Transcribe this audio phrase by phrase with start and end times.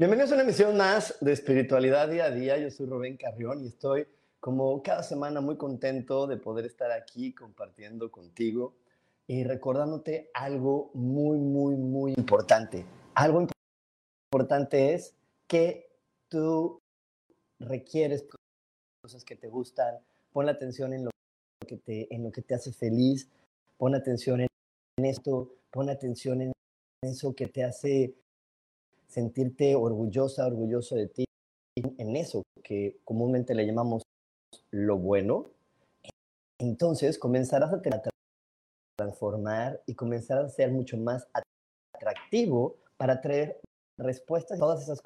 [0.00, 2.56] Bienvenidos a una emisión más de Espiritualidad Día a Día.
[2.56, 4.06] Yo soy Rubén Carrión y estoy
[4.40, 8.72] como cada semana muy contento de poder estar aquí compartiendo contigo
[9.26, 12.86] y recordándote algo muy, muy, muy importante.
[13.14, 13.46] Algo
[14.32, 15.14] importante es
[15.46, 15.90] que
[16.30, 16.78] tú
[17.58, 18.24] requieres
[19.02, 19.96] cosas que te gustan,
[20.32, 21.10] pon la atención en lo
[21.68, 23.28] que te, en lo que te hace feliz,
[23.76, 26.52] pon atención en esto, pon atención en
[27.02, 28.14] eso que te hace
[29.10, 31.24] sentirte orgullosa, orgulloso de ti,
[31.76, 34.02] en eso que comúnmente le llamamos
[34.70, 35.50] lo bueno,
[36.58, 37.80] entonces comenzarás a
[38.96, 41.26] transformar y comenzarás a ser mucho más
[41.94, 43.60] atractivo para traer
[43.98, 45.00] respuestas a todas esas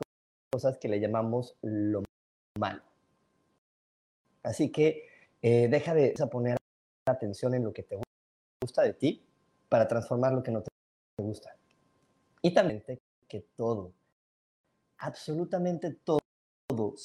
[0.53, 2.03] cosas que le llamamos lo
[2.59, 2.83] malo.
[4.43, 5.09] Así que
[5.43, 6.57] eh, deja de poner
[7.07, 7.99] atención en lo que te
[8.63, 9.25] gusta de ti
[9.69, 10.69] para transformar lo que no te
[11.23, 11.57] gusta.
[12.43, 12.83] Y también
[13.35, 13.93] que todo,
[14.99, 16.21] absolutamente todo,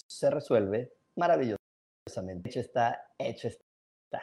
[0.08, 2.50] se resuelve maravillosamente.
[2.50, 4.22] Hecho está, hecho está.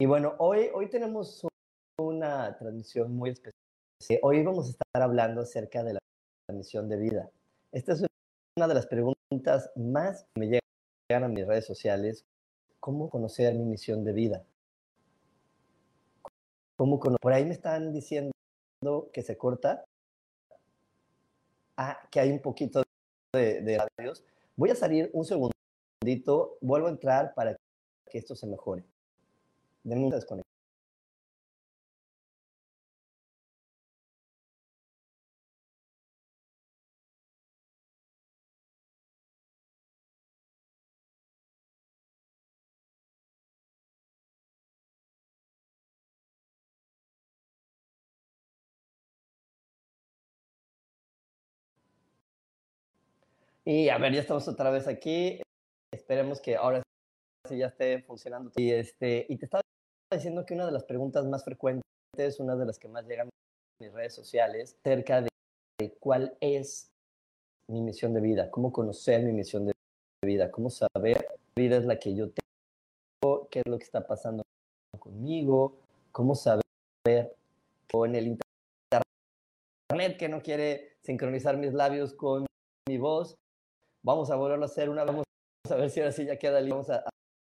[0.00, 1.46] Y, bueno, hoy, hoy tenemos
[2.00, 3.52] una transmisión muy especial.
[4.22, 6.00] Hoy vamos a estar hablando acerca de la
[6.50, 7.30] misión de vida.
[7.72, 8.06] Esta es
[8.56, 12.24] una de las preguntas más que me llegan a mis redes sociales.
[12.80, 14.46] ¿Cómo conocer mi misión de vida?
[16.78, 18.32] ¿Cómo Por ahí me están diciendo
[19.12, 19.84] que se corta
[21.78, 22.82] ah, que hay un poquito
[23.32, 24.22] de, de radios.
[24.56, 27.56] Voy a salir un segundito, vuelvo a entrar para
[28.10, 28.84] que esto se mejore.
[29.84, 30.47] Denme un desconectar.
[53.70, 55.42] Y a ver, ya estamos otra vez aquí.
[55.92, 56.82] Esperemos que ahora
[57.46, 58.50] sí ya esté funcionando.
[58.56, 59.60] Y, este, y te estaba
[60.10, 61.82] diciendo que una de las preguntas más frecuentes,
[62.38, 65.28] una de las que más llegan a mis redes sociales, acerca de,
[66.00, 66.88] cuál es
[67.70, 69.72] mi misión de vida, cómo conocer mi misión de
[70.24, 74.06] vida, cómo saber qué vida es la que yo tengo, qué es lo que está
[74.06, 74.44] pasando
[74.98, 75.76] conmigo,
[76.10, 76.64] cómo saber
[77.92, 82.46] con el internet que no quiere sincronizar mis labios con
[82.88, 83.36] mi voz,
[84.08, 85.24] Vamos a volverlo a hacer una, vamos
[85.70, 86.76] a ver si ahora sí ya queda listo.
[86.76, 86.90] Vamos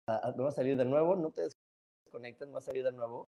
[0.07, 1.43] a, vamos a salir de nuevo, no te
[2.05, 3.29] desconectes, vamos a salir de nuevo.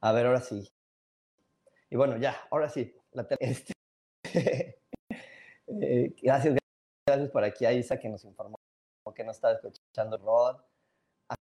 [0.00, 0.66] A ver, ahora sí.
[1.90, 2.94] Y bueno, ya, ahora sí.
[3.12, 4.79] La este,
[5.80, 6.58] Eh, gracias,
[7.06, 8.56] gracias por aquí a Isa que nos informó
[9.14, 10.60] que no estaba escuchando Rod,
[11.28, 11.34] a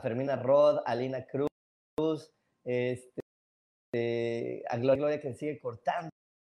[0.00, 2.32] Fermina Rod, a Lina Cruz,
[2.64, 6.10] este, a Gloria que sigue cortando.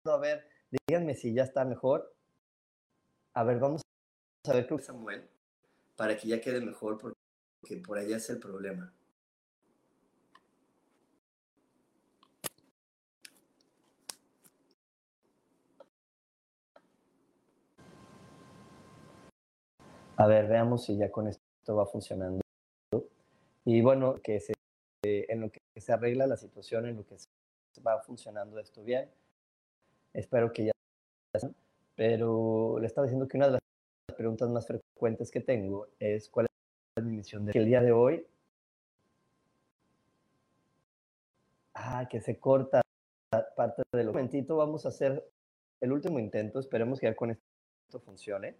[0.05, 0.47] A ver,
[0.87, 2.13] díganme si ya está mejor.
[3.33, 3.81] A ver, vamos
[4.47, 5.29] a ver con Samuel
[5.95, 7.17] para que ya quede mejor porque
[7.85, 8.93] por allá es el problema.
[20.17, 22.41] A ver, veamos si ya con esto va funcionando.
[23.65, 24.53] Y bueno, que se,
[25.03, 27.17] en lo que se arregla la situación, en lo que
[27.85, 29.09] va funcionando esto bien.
[30.13, 30.71] Espero que ya
[31.95, 33.61] pero le estaba diciendo que una de las
[34.15, 36.45] preguntas más frecuentes que tengo es cuál
[36.95, 38.25] es mi misión de el día de hoy.
[41.73, 42.81] Ah, que se corta
[43.55, 44.57] parte del momentito.
[44.57, 45.27] Vamos a hacer
[45.81, 46.59] el último intento.
[46.59, 48.55] Esperemos que ya con esto funcione.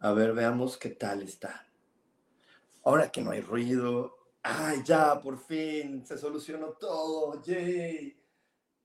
[0.00, 1.66] A ver, veamos qué tal está.
[2.84, 4.16] Ahora que no hay ruido.
[4.42, 5.20] ¡Ay, ya!
[5.20, 7.42] Por fin se solucionó todo.
[7.42, 8.16] ¡Yay!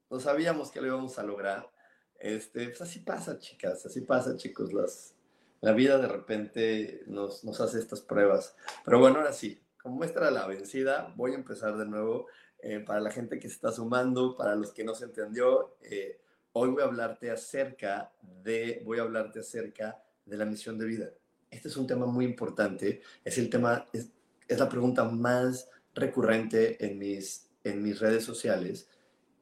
[0.09, 1.69] No sabíamos que lo íbamos a lograr.
[2.17, 3.85] Este, pues así pasa, chicas.
[3.85, 4.71] Así pasa, chicos.
[4.73, 5.13] Las,
[5.59, 8.55] la vida de repente nos, nos hace estas pruebas.
[8.85, 12.27] Pero bueno, ahora sí, como muestra la vencida, voy a empezar de nuevo.
[12.63, 16.21] Eh, para la gente que se está sumando, para los que no se entendió, eh,
[16.53, 21.09] hoy voy a hablarte acerca de, voy a hablarte acerca de la misión de vida.
[21.49, 24.09] Este es un tema muy importante, es el tema, es,
[24.47, 28.87] es la pregunta más recurrente en mis, en mis redes sociales.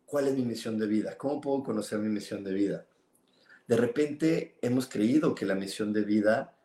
[0.06, 1.18] ¿Cuál es mi misión de vida?
[1.18, 2.86] ¿Cómo puedo conocer mi misión de vida?
[3.68, 6.58] De repente hemos creído que la misión de vida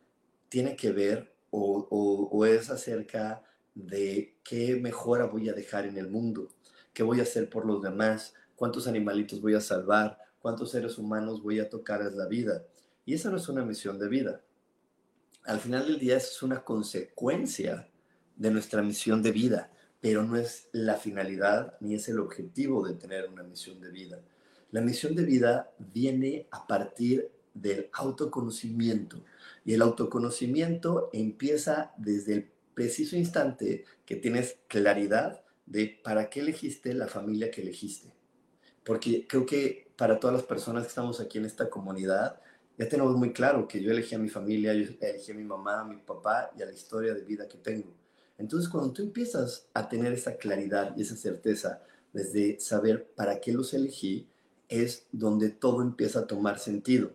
[0.48, 1.86] tiene que ver o,
[2.30, 3.42] o, es acerca
[3.74, 6.48] de qué mejora voy a dejar en el mundo,
[6.92, 11.42] qué voy a hacer por los demás, cuántos animalitos voy a salvar, cuántos seres humanos
[11.42, 12.64] voy a tocar en la vida.
[13.04, 14.40] Y esa no es una misión de vida.
[15.44, 17.88] Al final del día es una consecuencia
[18.36, 19.70] de nuestra misión de vida,
[20.00, 24.20] pero no es la finalidad ni es el objetivo de tener una misión de vida.
[24.70, 29.24] La misión de vida viene a partir del autoconocimiento
[29.64, 36.92] y el autoconocimiento empieza desde el preciso instante que tienes claridad de para qué elegiste
[36.92, 38.12] la familia que elegiste.
[38.84, 42.40] Porque creo que para todas las personas que estamos aquí en esta comunidad,
[42.76, 45.80] ya tenemos muy claro que yo elegí a mi familia, yo elegí a mi mamá,
[45.80, 47.94] a mi papá y a la historia de vida que tengo.
[48.36, 51.82] Entonces, cuando tú empiezas a tener esa claridad y esa certeza
[52.12, 54.28] desde saber para qué los elegí,
[54.68, 57.12] es donde todo empieza a tomar sentido.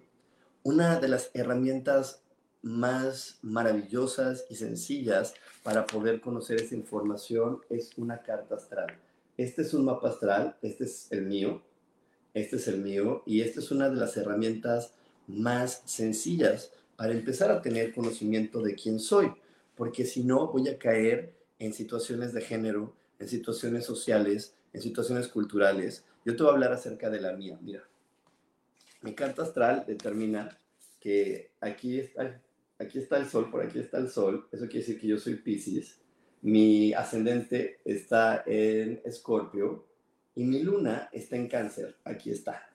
[0.63, 2.23] Una de las herramientas
[2.61, 5.33] más maravillosas y sencillas
[5.63, 8.97] para poder conocer esa información es una carta astral.
[9.37, 11.61] Este es un mapa astral, este es el mío,
[12.33, 14.93] este es el mío y esta es una de las herramientas
[15.29, 19.31] más sencillas para empezar a tener conocimiento de quién soy,
[19.75, 25.27] porque si no voy a caer en situaciones de género, en situaciones sociales, en situaciones
[25.27, 26.03] culturales.
[26.25, 27.57] Yo te voy a hablar acerca de la mía.
[27.61, 27.87] Mira,
[29.01, 30.57] mi carta astral determina
[30.99, 32.41] que aquí está,
[32.77, 35.35] aquí está el sol, por aquí está el sol, eso quiere decir que yo soy
[35.35, 35.99] Pisces,
[36.41, 39.85] mi ascendente está en Escorpio
[40.35, 42.69] y mi luna está en Cáncer, aquí está.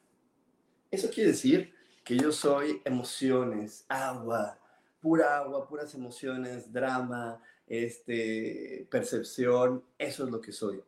[0.90, 1.72] Eso quiere decir
[2.04, 4.58] que yo soy emociones, agua,
[5.00, 10.82] pura agua, puras emociones, drama, este, percepción, eso es lo que soy.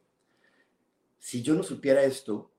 [1.18, 2.50] Si yo no supiera esto,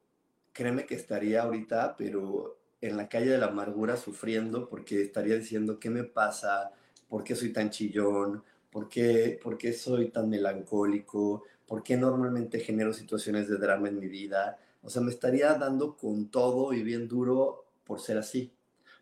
[0.54, 5.80] créeme que estaría ahorita, pero en la calle de la amargura sufriendo porque estaría diciendo,
[5.80, 6.72] ¿qué me pasa?
[7.08, 8.44] ¿Por qué soy tan chillón?
[8.72, 11.44] ¿Por qué, ¿Por qué soy tan melancólico?
[11.68, 14.58] ¿Por qué normalmente genero situaciones de drama en mi vida?
[14.82, 18.52] O sea, me estaría dando con todo y bien duro por ser así.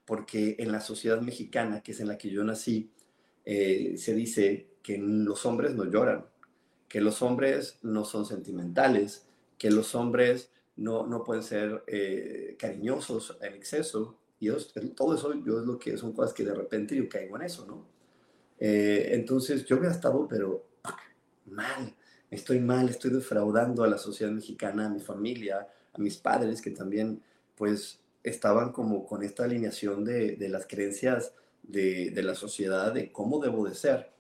[0.06, 2.92] Porque en la sociedad mexicana, que es en la que yo nací,
[3.44, 6.26] eh, se dice que los hombres no lloran,
[6.88, 9.26] que los hombres no son sentimentales,
[9.58, 14.20] que los hombres no, no pueden ser eh, cariñosos en exceso.
[14.40, 14.50] Y
[14.90, 17.66] todo eso yo es lo que son cosas que de repente yo caigo en eso,
[17.66, 17.88] ¿no?
[18.60, 20.68] Eh, entonces yo había estado, pero
[21.46, 21.96] mal,
[22.30, 26.72] estoy mal, estoy defraudando a la sociedad mexicana, a mi familia, a mis padres que
[26.72, 27.22] también
[27.56, 33.12] pues estaban como con esta alineación de, de las creencias de, de, la sociedad de
[33.12, 34.12] cómo debo de ser.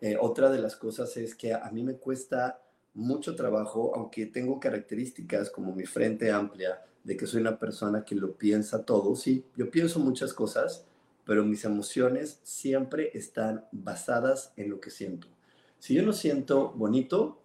[0.00, 2.60] Eh, otra de las cosas es que a mí me cuesta
[2.94, 8.16] mucho trabajo, aunque tengo características como mi frente amplia, de que soy una persona que
[8.16, 9.14] lo piensa todo.
[9.14, 10.84] Sí, yo pienso muchas cosas,
[11.24, 15.28] pero mis emociones siempre están basadas en lo que siento.
[15.78, 17.40] Si yo no siento bonito,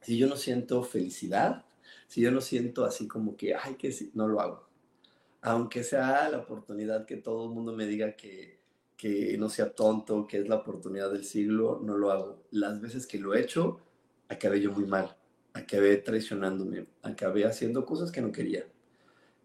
[0.00, 1.64] si yo no siento felicidad,
[2.06, 4.71] si yo no siento así como que, ay, que sí, no lo hago.
[5.42, 8.60] Aunque sea la oportunidad que todo el mundo me diga que,
[8.96, 12.44] que no sea tonto, que es la oportunidad del siglo, no lo hago.
[12.52, 13.80] Las veces que lo he hecho,
[14.28, 15.16] acabé yo muy mal,
[15.52, 18.64] acabé traicionándome, acabé haciendo cosas que no quería.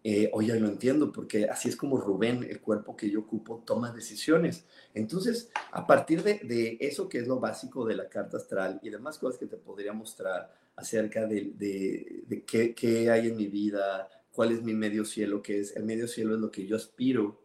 [0.04, 3.90] Eh, ya lo entiendo, porque así es como Rubén, el cuerpo que yo ocupo, toma
[3.90, 4.64] decisiones.
[4.94, 8.90] Entonces, a partir de, de eso que es lo básico de la carta astral y
[8.90, 13.48] demás cosas que te podría mostrar acerca de, de, de qué, qué, hay en mi
[13.48, 16.76] vida, cuál es mi medio cielo, que es el medio cielo es lo que yo
[16.76, 17.42] aspiro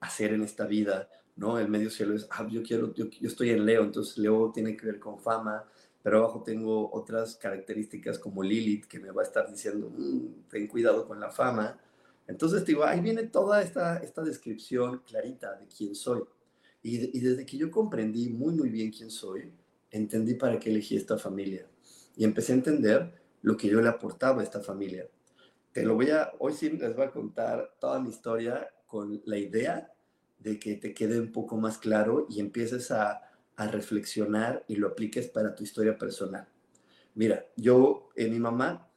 [0.00, 1.58] a hacer en esta vida, ¿no?
[1.58, 4.86] El medio cielo es, ah, yo quiero, yo, estoy en Leo, entonces Leo tiene que
[4.86, 5.68] ver con fama,
[6.02, 10.66] pero abajo tengo otras características como Lilith, que me va a estar diciendo, mmm, ten
[10.68, 11.78] cuidado con la fama.
[12.26, 16.22] Entonces, digo, ahí viene toda esta, esta descripción clarita de quién soy.
[16.82, 19.52] Y, y, desde que yo comprendí muy, muy bien quién soy,
[19.90, 21.66] entendí para qué elegí esta familia.
[22.16, 23.12] Y empecé a entender
[23.42, 25.06] lo que yo le aportaba a esta familia.
[25.72, 29.38] Te lo voy a, hoy sí les voy a contar toda mi historia con la
[29.38, 29.90] idea
[30.38, 35.28] de que te quede un poco más claro y empieces a, reflexionar y lo apliques
[35.28, 36.48] para tu historia personal.
[37.14, 38.90] Mira, yo, eh, mi mamá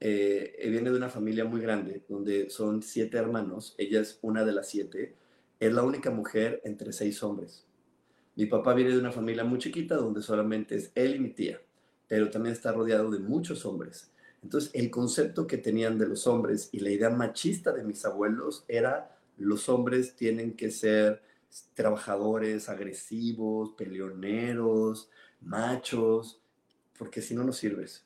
[0.00, 4.52] eh, viene de una familia muy grande, donde son siete hermanos, ella es una de
[4.52, 5.16] las siete,
[5.58, 7.64] es la única mujer entre seis hombres.
[8.36, 11.58] Mi papá viene de una familia muy chiquita, donde solamente es él y mi tía,
[12.06, 14.11] pero también está rodeado de muchos hombres.
[14.42, 18.64] Entonces, el concepto que tenían de los hombres y la idea machista de mis abuelos
[18.68, 21.22] era los hombres tienen que ser
[21.74, 26.40] trabajadores, agresivos, peleoneros, machos,
[26.98, 28.04] porque si no, no sirves.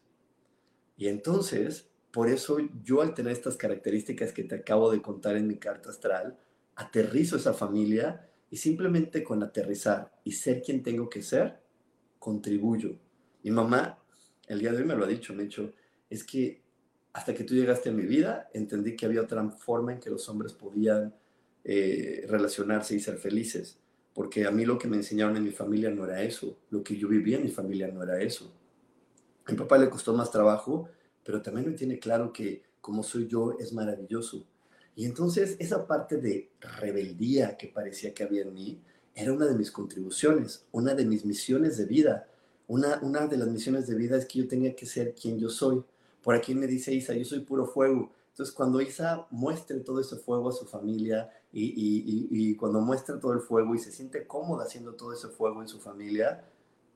[0.96, 5.46] Y entonces, por eso yo al tener estas características que te acabo de contar en
[5.46, 6.38] mi carta astral,
[6.74, 11.60] aterrizo esa familia y simplemente con aterrizar y ser quien tengo que ser,
[12.18, 12.96] contribuyo.
[13.42, 13.98] Mi mamá,
[14.48, 15.72] el día de hoy me lo ha dicho, me ha dicho,
[16.10, 16.62] es que
[17.12, 20.28] hasta que tú llegaste a mi vida, entendí que había otra forma en que los
[20.28, 21.14] hombres podían
[21.64, 23.78] eh, relacionarse y ser felices.
[24.12, 26.58] Porque a mí lo que me enseñaron en mi familia no era eso.
[26.70, 28.52] Lo que yo vivía en mi familia no era eso.
[29.46, 30.88] A mi papá le costó más trabajo,
[31.24, 34.46] pero también me tiene claro que como soy yo es maravilloso.
[34.94, 38.80] Y entonces esa parte de rebeldía que parecía que había en mí
[39.14, 42.28] era una de mis contribuciones, una de mis misiones de vida.
[42.68, 45.48] Una, una de las misiones de vida es que yo tenía que ser quien yo
[45.48, 45.82] soy.
[46.26, 48.10] Por aquí me dice Isa, yo soy puro fuego.
[48.30, 53.38] Entonces, cuando Isa muestre todo ese fuego a su familia y, cuando muestra todo el
[53.38, 56.44] fuego y se siente cómoda haciendo todo ese fuego en su familia,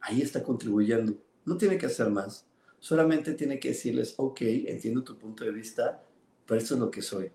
[0.00, 1.14] ahí está contribuyendo.
[1.44, 2.44] No tiene que hacer más.
[2.80, 6.02] Solamente tiene que decirles, ok, entiendo tu punto de vista,
[6.44, 7.30] pero esto es lo que soy.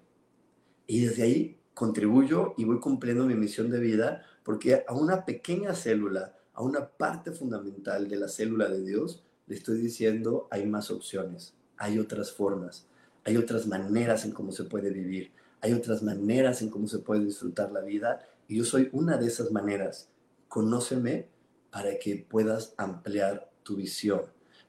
[0.87, 5.73] Y desde ahí contribuyo y voy cumpliendo mi misión de vida porque a una pequeña
[5.73, 10.91] célula, a una parte fundamental de la célula de Dios, le estoy diciendo, hay más
[10.91, 12.87] opciones hay otras formas,
[13.23, 17.25] hay otras maneras en cómo se puede vivir, hay otras maneras en cómo se puede
[17.25, 20.09] disfrutar la vida y yo soy una de esas maneras.
[20.47, 21.27] Conóceme
[21.71, 24.21] para que puedas ampliar tu visión.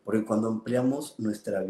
[0.04, 1.64] Porque cuando ampliamos nuestra,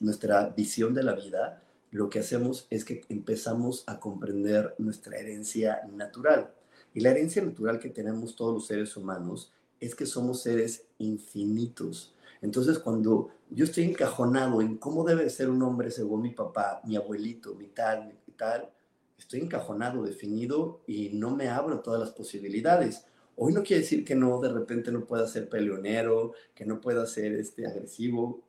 [0.00, 5.80] nuestra visión de la vida, lo que hacemos es que empezamos a comprender nuestra herencia
[5.92, 6.52] natural.
[6.94, 12.14] Y la herencia natural que tenemos todos los seres humanos es que somos seres infinitos.
[12.40, 16.96] Entonces, cuando yo estoy encajonado en cómo debe ser un hombre según mi papá, mi
[16.96, 18.70] abuelito, mi tal, mi tal,
[19.18, 23.04] estoy encajonado, definido y no me abro todas las posibilidades.
[23.36, 27.06] Hoy no quiere decir que no, de repente no pueda ser peleonero, que no pueda
[27.06, 28.42] ser este, agresivo.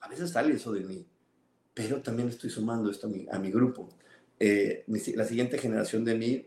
[0.00, 1.06] A veces sale eso de mí,
[1.74, 3.88] pero también estoy sumando esto a mi, grupo.
[4.38, 6.46] Eh, la siguiente generación de mí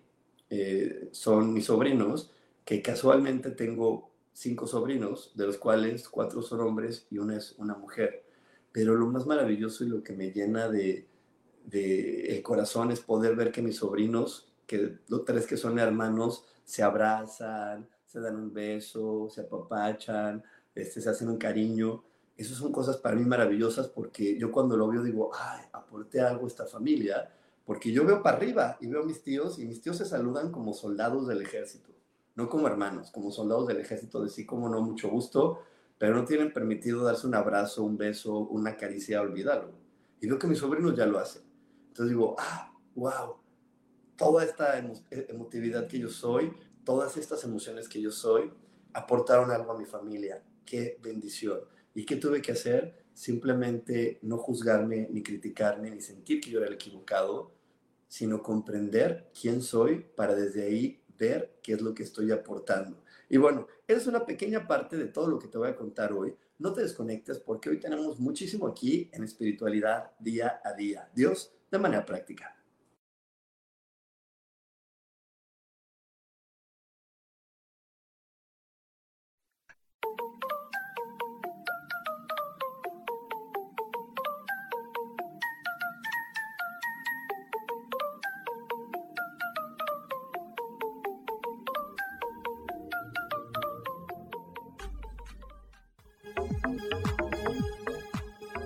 [0.50, 2.32] eh, son mis sobrinos,
[2.66, 4.09] que casualmente tengo
[4.40, 8.24] cinco sobrinos, de los cuales cuatro son hombres y una es una mujer.
[8.72, 11.10] Pero lo más maravilloso y lo que me llena de,
[12.42, 17.90] corazón es poder ver que mis sobrinos, que los tres que son hermanos, se abrazan,
[18.06, 20.42] se dan un beso, se apapachan,
[20.74, 22.06] este, se hacen un cariño.
[22.38, 26.46] Esas son cosas para mí maravillosas porque yo cuando lo veo digo, ay, aporté algo
[26.46, 27.30] a esta familia,
[27.66, 30.50] porque yo veo para arriba y veo a mis tíos y mis tíos se saludan
[30.50, 31.89] como soldados del ejército
[32.40, 35.60] no como hermanos, como soldados del ejército, de sí como no, mucho gusto,
[35.98, 39.74] pero no tienen permitido darse un abrazo, un beso, una caricia, olvidarlo.
[40.22, 41.42] Y veo que mis sobrinos ya lo hacen.
[41.90, 43.36] Entonces digo, ah, wow,
[44.16, 44.82] toda esta
[45.12, 46.54] emotividad que yo soy,
[46.86, 48.50] todas estas emociones que yo soy,
[48.94, 50.42] aportaron algo a mi familia.
[50.66, 51.60] Qué bendición.
[51.94, 53.04] ¿Y qué tuve que hacer?
[53.14, 57.52] Simplemente no juzgarme, ni criticarme, ni sentir que yo era el equivocado,
[58.08, 63.04] sino comprender quién soy para desde ahí ver qué es lo que estoy aportando.
[63.30, 66.36] Y bueno, es una pequeña parte de todo lo que te voy a contar hoy.
[66.58, 71.10] No te desconectes porque hoy tenemos muchísimo aquí en espiritualidad día a día.
[71.14, 72.59] Dios de manera práctica.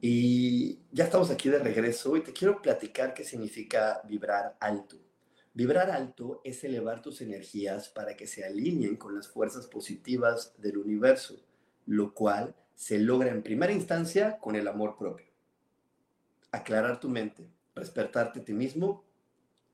[0.00, 4.96] Y ya estamos aquí de regreso y te quiero platicar qué significa vibrar alto.
[5.52, 10.78] Vibrar alto es elevar tus energías para que se alineen con las fuerzas positivas del
[10.78, 11.36] universo,
[11.86, 15.26] lo cual se logra en primera instancia con el amor propio.
[16.50, 19.04] Aclarar tu mente, respetarte a ti mismo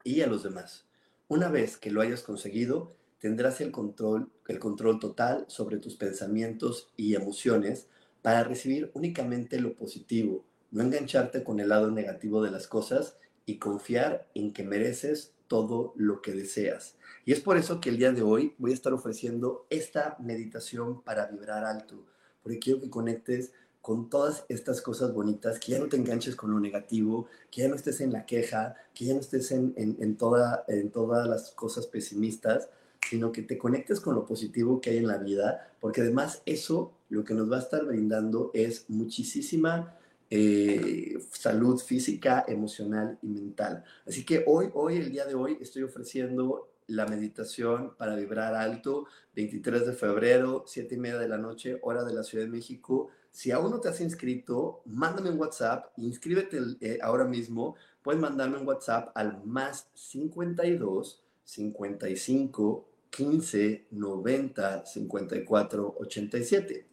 [0.03, 0.87] y a los demás.
[1.29, 6.93] Una vez que lo hayas conseguido, tendrás el control, el control total sobre tus pensamientos
[6.97, 7.87] y emociones
[8.27, 13.59] para recibir únicamente lo positivo, no engancharte con el lado negativo de las cosas y
[13.59, 16.97] confiar en que mereces todo lo que deseas.
[17.25, 21.03] Y es por eso que el día de hoy voy a estar ofreciendo esta meditación
[21.03, 22.05] para vibrar alto,
[22.43, 26.51] porque quiero que conectes con todas estas cosas bonitas, que ya no te enganches con
[26.51, 30.17] lo negativo, que ya no estés en la queja, que ya no estés en, en,
[30.17, 32.71] toda, en todas las cosas pesimistas,
[33.09, 36.96] sino que te conectes con lo positivo que hay en la vida, porque además eso
[37.09, 39.97] lo que nos va a estar brindando es muchísima
[40.29, 43.85] eh, salud física, emocional y mental.
[44.07, 49.07] Así que hoy, hoy, el día de hoy, estoy ofreciendo la meditación para vibrar alto,
[49.35, 53.09] 23 de febrero, 7 y media de la noche, hora de la Ciudad de México.
[53.31, 57.77] Si aún no te has inscrito, mándame un WhatsApp, inscríbete eh, ahora mismo.
[58.03, 66.87] Puedes mandarme un WhatsApp al más 52 55 15 90 54 87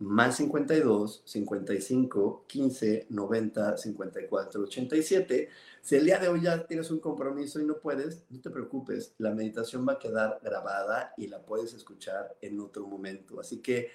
[0.00, 5.48] más 52 55 15 90 54 87.
[5.80, 9.14] Si el día de hoy ya tienes un compromiso y no puedes, no te preocupes,
[9.18, 13.40] la meditación va a quedar grabada y la puedes escuchar en otro momento.
[13.40, 13.90] Así que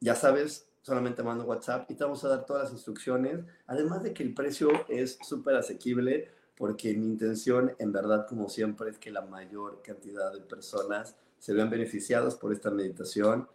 [0.00, 4.12] ya sabes, solamente mando WhatsApp y te vamos a dar todas las instrucciones, además de
[4.12, 9.10] que el precio es súper asequible porque mi intención en verdad como siempre es que
[9.10, 13.48] la mayor cantidad de personas se vean beneficiadas por esta meditación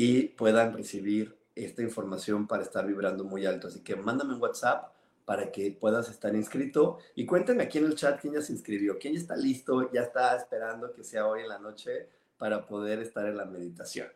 [0.00, 3.66] y puedan recibir esta información para estar vibrando muy alto.
[3.66, 4.92] Así que mándame un WhatsApp
[5.24, 8.96] para que puedas estar inscrito y cuéntame aquí en el chat quién ya se inscribió,
[8.96, 13.00] quién ya está listo, ya está esperando que sea hoy en la noche para poder
[13.00, 14.06] estar en la meditación.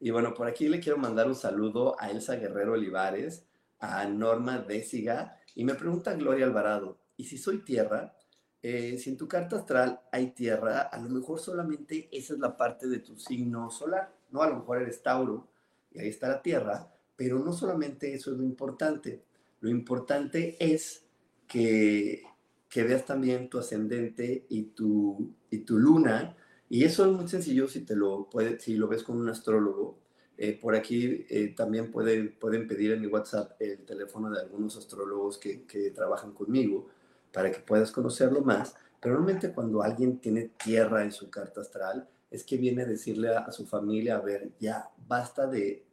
[0.00, 3.44] Y bueno, por aquí le quiero mandar un saludo a Elsa Guerrero Olivares,
[3.78, 8.16] a Norma Désiga y me pregunta Gloria Alvarado, ¿y si soy tierra?
[8.60, 12.56] Eh, si en tu carta astral hay tierra, a lo mejor solamente esa es la
[12.56, 14.20] parte de tu signo solar.
[14.32, 14.42] ¿No?
[14.42, 15.48] A lo mejor eres Tauro
[15.92, 19.22] y ahí está la Tierra, pero no solamente eso es lo importante.
[19.60, 21.04] Lo importante es
[21.46, 22.22] que,
[22.68, 26.36] que veas también tu ascendente y tu, y tu luna.
[26.68, 29.98] Y eso es muy sencillo si, te lo, puede, si lo ves con un astrólogo.
[30.38, 34.76] Eh, por aquí eh, también pueden, pueden pedir en mi WhatsApp el teléfono de algunos
[34.76, 36.88] astrólogos que, que trabajan conmigo
[37.32, 38.74] para que puedas conocerlo más.
[39.00, 43.28] Pero normalmente cuando alguien tiene tierra en su carta astral, es que viene a decirle
[43.28, 45.84] a, su familia, a ver, ya, basta de,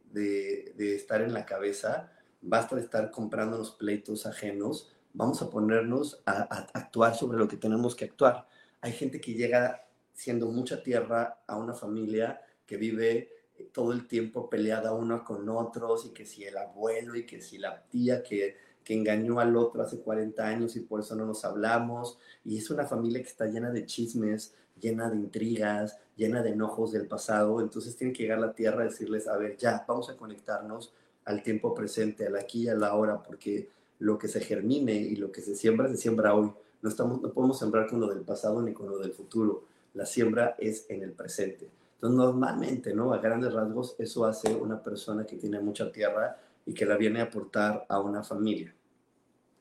[0.78, 6.42] estar en la cabeza, basta de estar comprando los pleitos ajenos, vamos a ponernos a,
[6.72, 8.48] actuar sobre lo que tenemos que actuar.
[8.80, 13.30] Hay gente que llega siendo mucha tierra a una familia que vive
[13.72, 17.58] todo el tiempo peleada uno con otros y que si el abuelo y que si
[17.58, 21.44] la tía que que engañó al otro hace 40 años y por eso no nos
[21.44, 22.18] hablamos.
[22.44, 26.92] Y es una familia que está llena de chismes, llena de intrigas, llena de enojos
[26.92, 27.60] del pasado.
[27.60, 30.92] Entonces tiene que llegar la tierra a decirles, a ver, ya, vamos a conectarnos
[31.24, 35.16] al tiempo presente, al aquí y a la hora, porque lo que se germine y
[35.16, 36.50] lo que se siembra, se siembra hoy.
[36.82, 39.64] No, estamos, no podemos sembrar con lo del pasado ni con lo del futuro.
[39.94, 41.68] La siembra es en el presente.
[41.96, 43.12] Entonces, normalmente, ¿no?
[43.12, 47.20] A grandes rasgos, eso hace una persona que tiene mucha tierra y que la viene
[47.20, 48.74] a aportar a una familia.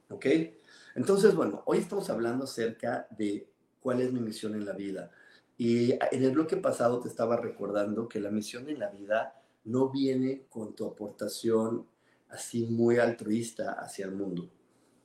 [0.09, 0.25] ¿Ok?
[0.95, 3.48] Entonces, bueno, hoy estamos hablando acerca de
[3.81, 5.11] cuál es mi misión en la vida.
[5.57, 9.89] Y en el bloque pasado te estaba recordando que la misión en la vida no
[9.89, 11.85] viene con tu aportación
[12.29, 14.49] así muy altruista hacia el mundo.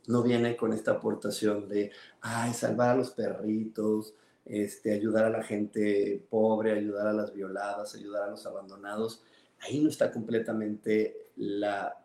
[0.07, 5.43] No viene con esta aportación de, ay, salvar a los perritos, este, ayudar a la
[5.43, 9.23] gente pobre, ayudar a las violadas, ayudar a los abandonados.
[9.61, 12.05] Ahí no está completamente la,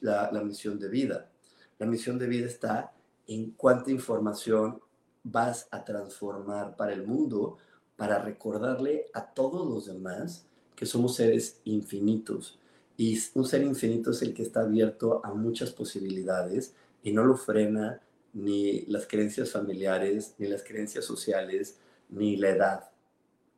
[0.00, 1.30] la, la misión de vida.
[1.78, 2.92] La misión de vida está
[3.26, 4.80] en cuánta información
[5.24, 7.58] vas a transformar para el mundo
[7.96, 12.58] para recordarle a todos los demás que somos seres infinitos.
[12.96, 17.36] Y un ser infinito es el que está abierto a muchas posibilidades y no lo
[17.36, 18.00] frena
[18.32, 22.90] ni las creencias familiares, ni las creencias sociales, ni la edad.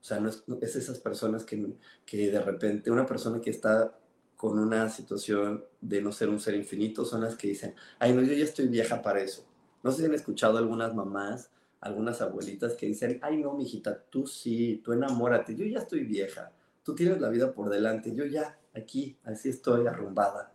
[0.01, 0.43] O sea, no es,
[0.77, 1.75] esas personas que,
[2.05, 3.97] que de repente, una persona que está
[4.37, 8.21] con una situación de no ser un ser infinito, son las que dicen, ay, no,
[8.21, 9.47] yo ya estoy vieja para eso.
[9.85, 14.27] No sé si han escuchado algunas mamás, algunas abuelitas que dicen, ay, no, mijita, tú
[14.27, 16.51] sí, tú enamórate, yo ya estoy vieja,
[16.83, 20.55] tú tienes la vida por delante, yo ya, aquí, así estoy arrumbada.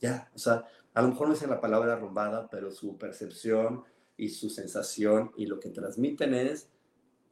[0.00, 3.82] Ya, o sea, a lo mejor no dicen la palabra arrumbada, pero su percepción
[4.16, 6.68] y su sensación y lo que transmiten es,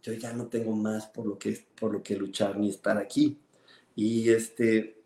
[0.03, 3.41] yo ya no tengo más por lo que, por lo que luchar ni estar aquí.
[3.95, 5.01] Y este,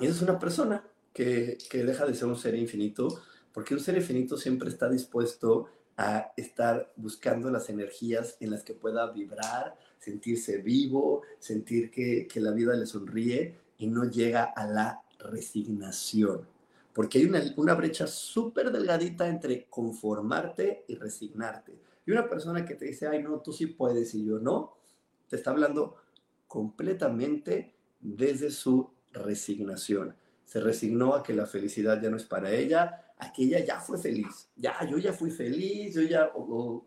[0.00, 3.22] esa es una persona que, que deja de ser un ser infinito,
[3.54, 8.74] porque un ser infinito siempre está dispuesto a estar buscando las energías en las que
[8.74, 14.66] pueda vibrar, sentirse vivo, sentir que, que la vida le sonríe y no llega a
[14.66, 16.48] la resignación.
[16.92, 21.78] Porque hay una, una brecha súper delgadita entre conformarte y resignarte.
[22.06, 24.76] Y una persona que te dice, ay, no, tú sí puedes y yo no,
[25.28, 25.96] te está hablando
[26.48, 30.16] completamente desde su resignación.
[30.44, 33.80] Se resignó a que la felicidad ya no es para ella, a que ella ya
[33.80, 34.50] fue feliz.
[34.56, 36.32] Ya, yo ya fui feliz, yo ya,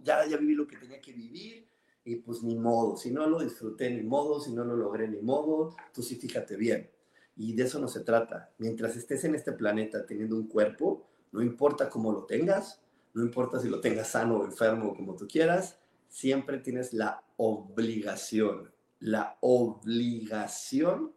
[0.04, 1.68] ya, viví lo que tenía que vivir
[2.04, 5.22] y pues ni modo, si no lo disfruté ni modo, si no lo logré ni
[5.22, 6.90] modo, tú sí fíjate bien.
[7.36, 8.52] Y de eso no se trata.
[8.58, 12.82] Mientras estés en este planeta teniendo un cuerpo, no importa cómo lo tengas,
[13.14, 18.72] no importa si lo tengas sano o enfermo, como tú quieras, siempre tienes la obligación,
[19.00, 21.14] la obligación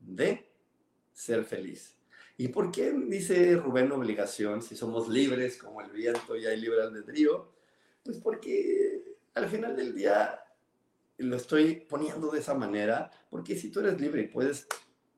[0.00, 0.50] de
[1.12, 1.99] ser feliz.
[2.40, 6.80] ¿Y por qué dice Rubén obligación si somos libres como el viento y hay libre
[6.80, 7.52] albedrío?
[8.02, 10.42] Pues porque al final del día
[11.18, 14.66] lo estoy poniendo de esa manera, porque si tú eres libre puedes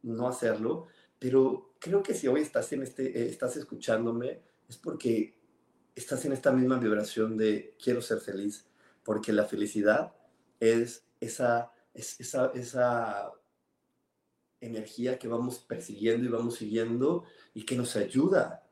[0.03, 0.89] no hacerlo,
[1.21, 5.39] pero creo que si hoy estás, en este, eh, estás escuchándome, es porque
[5.95, 8.67] estás en esta misma vibración de quiero ser feliz,
[9.05, 10.13] porque la felicidad
[10.59, 13.31] es esa, es esa, esa
[14.63, 18.65] energía que vamos persiguiendo y vamos siguiendo y que nos ayuda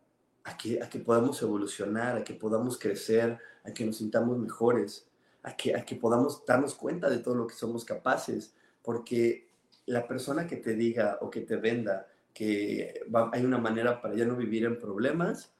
[0.44, 5.11] a que, a que podamos evolucionar, a que podamos crecer, a que nos sintamos mejores
[5.42, 9.48] a que, a que podamos darnos cuenta de todo lo que somos capaces, porque
[9.87, 14.24] la persona que te diga o que te venda que hay una manera para ya
[14.24, 15.53] no vivir en problemas,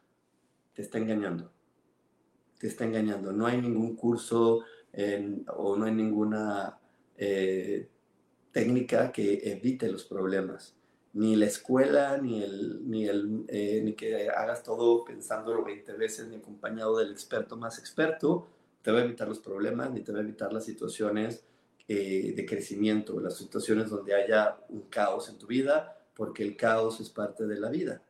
[0.75, 1.51] te está engañando.
[2.59, 3.33] Te está engañando.
[3.33, 4.61] No hay ningún curso
[5.49, 6.79] o no hay ninguna
[7.17, 7.89] eh,
[8.53, 10.75] técnica que evite los problemas.
[11.13, 16.29] Ni la escuela, ni, el, ni, el, eh, ni que hagas todo pensándolo 20 veces,
[16.29, 18.47] ni acompañado del experto más experto,
[18.83, 21.45] te va a evitar los problemas ni te va a evitar las situaciones
[21.89, 27.01] eh, de crecimiento, las situaciones donde haya un caos en tu vida, porque el caos
[27.01, 28.03] es parte de la vida.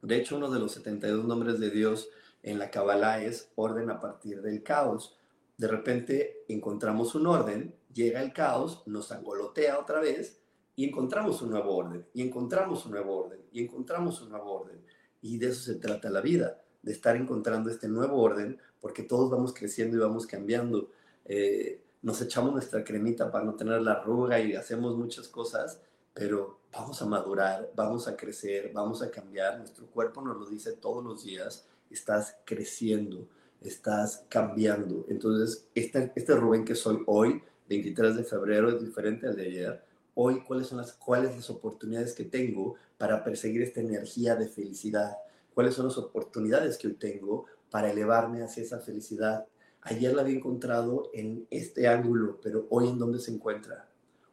[0.00, 2.08] De hecho, uno de los 72 nombres de Dios
[2.42, 5.16] en la Kabbalah es orden a partir del caos.
[5.56, 10.40] De repente encontramos un orden, llega el caos, nos angolotea otra vez
[10.74, 14.84] y encontramos un nuevo orden, y encontramos un nuevo orden, y encontramos un nuevo orden.
[15.22, 19.30] Y de eso se trata la vida de estar encontrando este nuevo orden, porque todos
[19.30, 20.90] vamos creciendo y vamos cambiando.
[21.24, 25.80] Eh, nos echamos nuestra cremita para no tener la arruga y hacemos muchas cosas,
[26.12, 29.58] pero vamos a madurar, vamos a crecer, vamos a cambiar.
[29.58, 33.26] Nuestro cuerpo nos lo dice todos los días, estás creciendo,
[33.60, 35.06] estás cambiando.
[35.08, 39.84] Entonces, este, este Rubén que soy hoy, 23 de febrero, es diferente al de ayer.
[40.14, 45.16] hoy cuáles son las, cuáles las oportunidades que tengo para perseguir esta energía de felicidad,
[45.52, 49.46] cuáles son las oportunidades que hoy tengo para elevarme hacia esa felicidad.
[49.82, 53.88] Ayer la había encontrado en este ángulo, pero hoy en dónde se encuentra,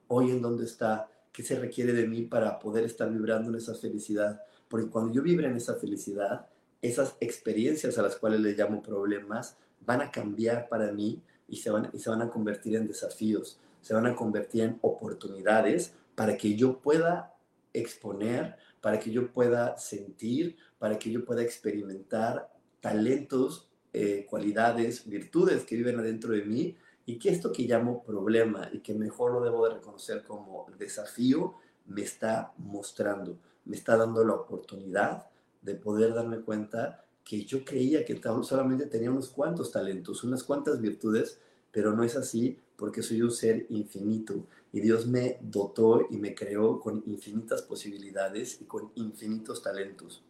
[0.07, 3.75] hoy en dónde está, qué se requiere de mí para poder estar vibrando en esa
[3.75, 4.41] felicidad.
[4.67, 6.47] Porque cuando yo vibre en esa felicidad,
[6.83, 11.71] esas experiencias a las cuales le llamo problemas van a cambiar para mí y se
[11.71, 16.37] van, y se van a convertir en desafíos, se van a convertir en oportunidades para
[16.37, 17.35] que yo pueda
[17.71, 25.63] exponer, para que yo pueda sentir, para que yo pueda experimentar talentos, eh, cualidades, virtudes
[25.63, 29.41] que viven adentro de mí y que esto que llamo problema y que mejor lo
[29.41, 35.27] debo de reconocer como desafío, me está mostrando, me está dando la oportunidad
[35.63, 40.79] de poder darme cuenta que yo creía que solamente tenía unos cuantos talentos, unas cuantas
[40.79, 41.39] virtudes,
[41.71, 46.35] pero no es así porque soy un ser infinito y Dios me dotó y me
[46.35, 50.23] creó con infinitas posibilidades y con infinitos talentos.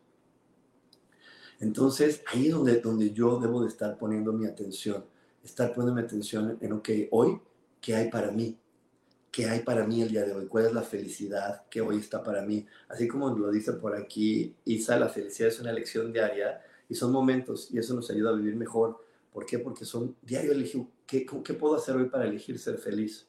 [1.60, 5.06] Entonces, ahí es donde, donde yo debo de estar poniendo mi atención,
[5.43, 7.39] estar poniendo mi atención en, ok, hoy,
[7.80, 8.58] ¿qué hay para mí?
[9.34, 10.46] ¿Qué hay para mí el día de hoy?
[10.46, 12.67] ¿Cuál es la felicidad que hoy está para mí?
[12.88, 17.12] Así como lo dice por aquí Isa, la felicidad es una elección diaria y son
[17.12, 19.04] momentos y eso nos ayuda a vivir mejor.
[19.32, 19.58] ¿Por qué?
[19.58, 23.26] Porque son diario elegir, ¿qué, ¿qué puedo hacer hoy para elegir ser feliz?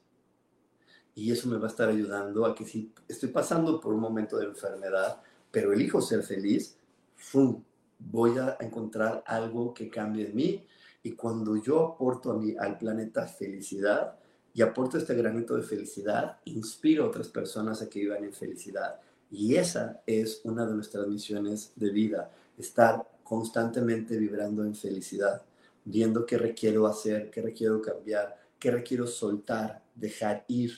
[1.15, 4.37] Y eso me va a estar ayudando a que si estoy pasando por un momento
[4.37, 6.77] de enfermedad, pero elijo ser feliz,
[7.17, 7.63] ¡fum!
[7.99, 10.67] voy a encontrar algo que cambie en mí.
[11.03, 14.19] Y cuando yo aporto a mí, al planeta felicidad
[14.55, 19.01] y aporto este granito de felicidad, inspiro a otras personas a que vivan en felicidad.
[19.31, 25.43] Y esa es una de nuestras misiones de vida, estar constantemente vibrando en felicidad,
[25.85, 30.73] viendo qué requiero hacer, qué requiero cambiar, qué requiero soltar, dejar ir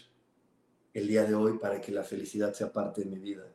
[0.95, 3.47] el día de hoy para que la felicidad sea parte de mi vida,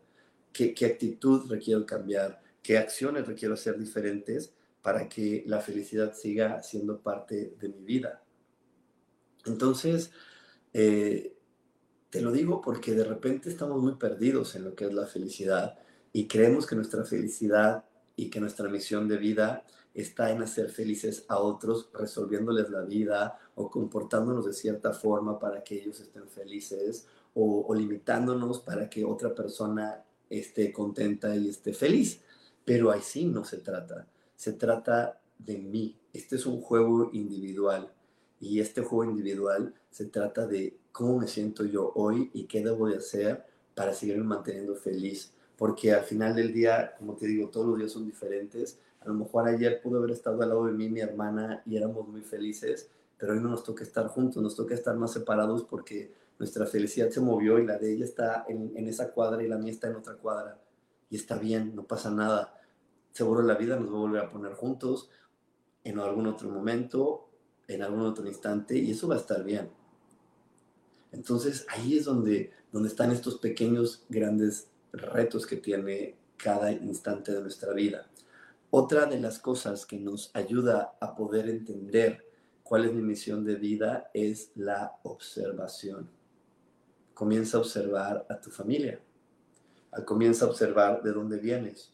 [0.54, 4.54] qué, qué actitud requiero cambiar, qué acciones requiero hacer diferentes
[4.84, 8.22] para que la felicidad siga siendo parte de mi vida.
[9.46, 10.12] Entonces,
[10.74, 11.36] eh,
[12.10, 15.80] te lo digo porque de repente estamos muy perdidos en lo que es la felicidad
[16.14, 21.26] y creemos que nuestra felicidad y que nuestra misión de vida está en hacer felices
[21.28, 27.08] a otros, resolviéndoles la vida o comportándonos de cierta forma para que ellos estén felices
[27.34, 32.22] o, o limitándonos para que otra persona esté contenta y esté feliz.
[32.64, 34.08] Pero así no se trata.
[34.36, 35.98] Se trata de mí.
[36.14, 37.92] Este es un juego individual.
[38.42, 42.90] Y este juego individual se trata de cómo me siento yo hoy y qué debo
[42.90, 45.32] de hacer para seguirme manteniendo feliz.
[45.56, 48.80] Porque al final del día, como te digo, todos los días son diferentes.
[49.00, 52.08] A lo mejor ayer pudo haber estado al lado de mí mi hermana y éramos
[52.08, 56.12] muy felices, pero hoy no nos toca estar juntos, nos toca estar más separados porque
[56.40, 59.58] nuestra felicidad se movió y la de ella está en, en esa cuadra y la
[59.58, 60.60] mía está en otra cuadra
[61.12, 62.60] y está bien, no pasa nada.
[63.12, 65.10] Seguro la vida nos va a volver a poner juntos
[65.84, 67.28] en algún otro momento,
[67.74, 69.70] en algún otro instante, y eso va a estar bien.
[71.12, 77.42] Entonces ahí es donde, donde están estos pequeños, grandes retos que tiene cada instante de
[77.42, 78.10] nuestra vida.
[78.70, 82.26] Otra de las cosas que nos ayuda a poder entender
[82.64, 86.10] cuál es mi misión de vida es la observación.
[87.14, 89.02] Comienza a observar a tu familia
[90.06, 91.92] comienza a observar de dónde vienes.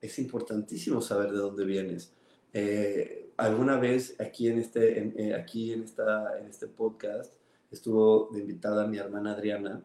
[0.00, 2.12] Es importantísimo saber de dónde vienes.
[2.52, 7.32] Eh, alguna vez aquí en este, eh, aquí en, esta, en este podcast
[7.70, 9.84] estuvo de invitada mi hermana Adriana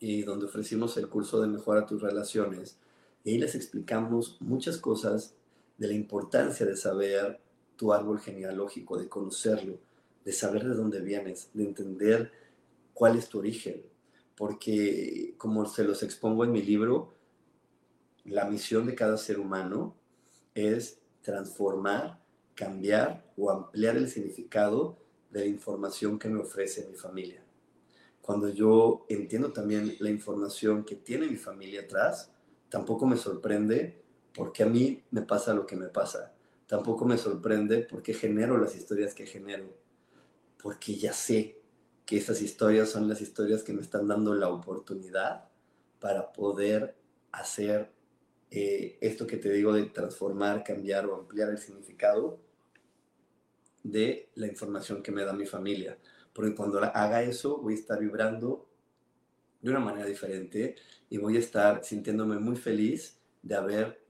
[0.00, 2.78] y donde ofrecimos el curso de Mejora tus relaciones
[3.24, 5.34] y ahí les explicamos muchas cosas
[5.78, 7.40] de la importancia de saber
[7.76, 9.78] tu árbol genealógico, de conocerlo,
[10.24, 12.32] de saber de dónde vienes, de entender
[12.92, 13.82] cuál es tu origen,
[14.36, 17.14] porque como se los expongo en mi libro,
[18.24, 19.94] la misión de cada ser humano
[20.54, 22.22] es transformar,
[22.54, 24.98] cambiar o ampliar el significado
[25.30, 27.42] de la información que me ofrece mi familia.
[28.20, 32.30] Cuando yo entiendo también la información que tiene mi familia atrás,
[32.68, 34.02] tampoco me sorprende
[34.34, 36.34] porque a mí me pasa lo que me pasa.
[36.66, 39.64] Tampoco me sorprende porque genero las historias que genero.
[40.62, 41.60] Porque ya sé
[42.04, 45.48] que esas historias son las historias que me están dando la oportunidad
[46.00, 46.96] para poder
[47.32, 47.93] hacer
[48.50, 52.40] eh, esto que te digo de transformar, cambiar o ampliar el significado
[53.82, 55.98] de la información que me da mi familia.
[56.32, 58.68] Porque cuando haga eso voy a estar vibrando
[59.60, 60.76] de una manera diferente
[61.08, 64.04] y voy a estar sintiéndome muy feliz de haber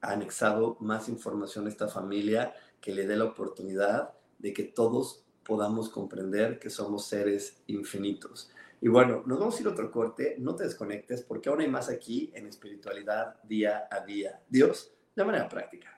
[0.00, 5.88] anexado más información a esta familia que le dé la oportunidad de que todos podamos
[5.88, 10.54] comprender que somos seres infinitos Y bueno, nos vamos a ir a otro corte, no
[10.54, 14.40] te desconectes porque aún hay más aquí en espiritualidad día a día.
[14.48, 15.97] Dios, de manera práctica.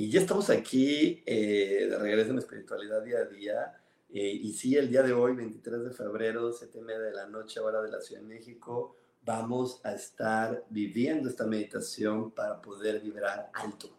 [0.00, 3.82] Y ya estamos aquí eh, de regreso en espiritualidad día a día.
[4.08, 7.60] Eh, y sí, el día de hoy, 23 de febrero, 7 media de la noche,
[7.60, 13.50] hora de la Ciudad de México, vamos a estar viviendo esta meditación para poder vibrar
[13.52, 13.90] alto.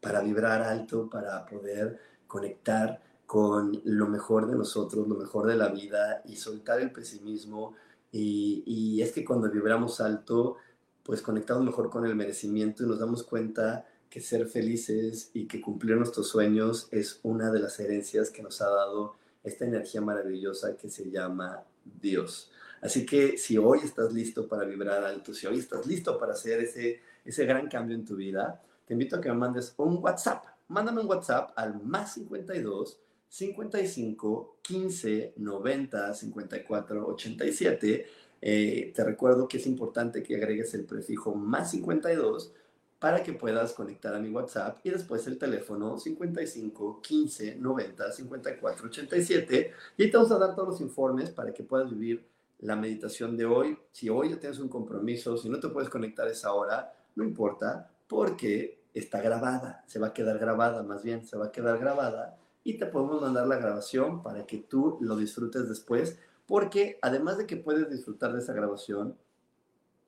[0.00, 5.68] Para vibrar alto, para poder conectar con lo mejor de nosotros, lo mejor de la
[5.68, 7.76] vida y soltar el pesimismo.
[8.10, 10.56] Y, y es que cuando vibramos alto,
[11.04, 15.60] pues conectamos mejor con el merecimiento y nos damos cuenta que ser felices y que
[15.60, 20.76] cumplir nuestros sueños es una de las herencias que nos ha dado esta energía maravillosa
[20.76, 22.50] que se llama Dios.
[22.80, 26.60] Así que si hoy estás listo para vibrar alto, si hoy estás listo para hacer
[26.60, 30.44] ese, ese gran cambio en tu vida, te invito a que me mandes un WhatsApp.
[30.68, 38.06] Mándame un WhatsApp al más 52 55 15 90 54 87.
[38.40, 42.52] te recuerdo que es importante que agregues el prefijo más 52
[42.98, 48.86] para que puedas conectar a mi WhatsApp y después el teléfono 55 15 90 54
[48.86, 52.26] 87 y te vamos a dar todos los informes para que puedas vivir
[52.60, 53.78] la meditación de hoy.
[53.92, 57.24] Si hoy ya tienes un compromiso, si no te puedes conectar a esa hora, no
[57.24, 61.78] importa porque está grabada, se va a quedar grabada más bien, se va a quedar
[61.78, 67.38] grabada y te podemos mandar la grabación para que tú lo disfrutes después porque además
[67.38, 69.16] de que puedes disfrutar de esa grabación,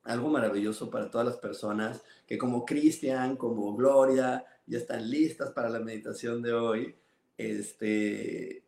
[0.03, 5.69] algo maravilloso para todas las personas que como Cristian, como Gloria, ya están listas para
[5.69, 6.95] la meditación de hoy,
[7.37, 8.63] este,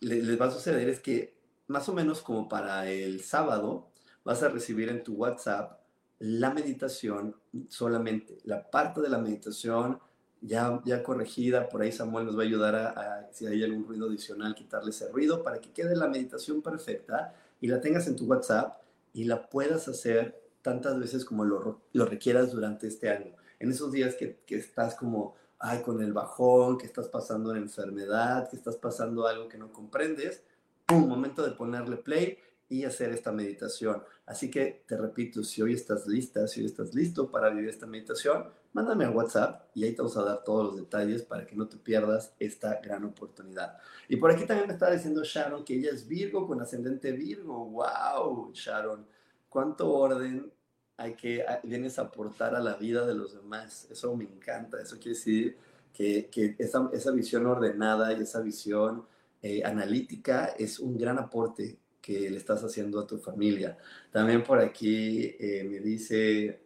[0.00, 1.34] les, va a suceder es que
[1.68, 3.88] más o menos como para el sábado
[4.24, 5.80] vas a recibir en tu WhatsApp
[6.18, 7.36] la meditación
[7.68, 9.98] solamente, la parte de la meditación
[10.40, 13.86] ya, ya corregida, por ahí Samuel nos va a ayudar a, a, si hay algún
[13.86, 18.16] ruido adicional, quitarle ese ruido para que quede la meditación perfecta y la tengas en
[18.16, 18.80] tu WhatsApp
[19.12, 23.34] y la puedas hacer tantas veces como lo, lo requieras durante este año.
[23.58, 27.60] En esos días que, que, estás como, ay, con el bajón, que estás pasando una
[27.60, 30.42] enfermedad, que estás pasando algo que no comprendes,
[30.92, 32.38] un momento de ponerle play
[32.68, 34.02] y hacer esta meditación.
[34.24, 37.86] Así que te repito, si hoy estás lista, si hoy estás listo para vivir esta
[37.86, 41.54] meditación, mándame al WhatsApp y ahí te vamos a dar todos los detalles para que
[41.54, 43.76] no te pierdas esta gran oportunidad.
[44.08, 47.66] Y por aquí también me está diciendo Sharon que ella es Virgo con ascendente Virgo.
[47.66, 49.06] ¡Wow, Sharon!
[49.52, 50.50] ¿Cuánto orden
[50.96, 53.86] hay que vienes a aportar a la vida de los demás?
[53.90, 54.80] Eso me encanta.
[54.80, 55.58] Eso quiere decir
[55.92, 59.04] que, esa, visión ordenada y esa visión
[59.42, 63.76] eh, analítica es un gran aporte que le estás haciendo a tu familia.
[64.10, 66.62] También por aquí eh, me dice,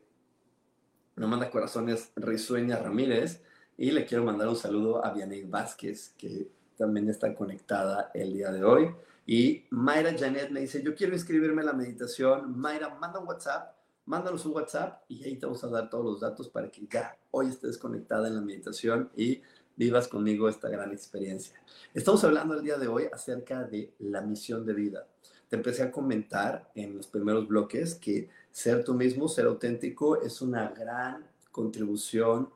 [1.17, 3.43] me manda corazones Risueña Ramírez
[3.77, 8.53] y le quiero mandar un saludo a Vianey Vázquez, que también está conectada el día
[8.53, 8.95] de hoy.
[9.27, 12.57] Y Mayra Janet me dice, yo quiero inscribirme en la meditación.
[12.57, 16.21] Mayra, manda un WhatsApp, mándanos un WhatsApp y ahí te vamos a dar todos los
[16.21, 19.43] datos para que ya hoy estés conectada en la meditación y
[19.77, 21.61] vivas conmigo esta gran experiencia.
[21.93, 25.07] Estamos hablando el día de hoy acerca de la misión de vida.
[25.49, 30.41] Te empecé a comentar en los primeros bloques que ser tú mismo, ser auténtico, es
[30.41, 32.51] una gran contribución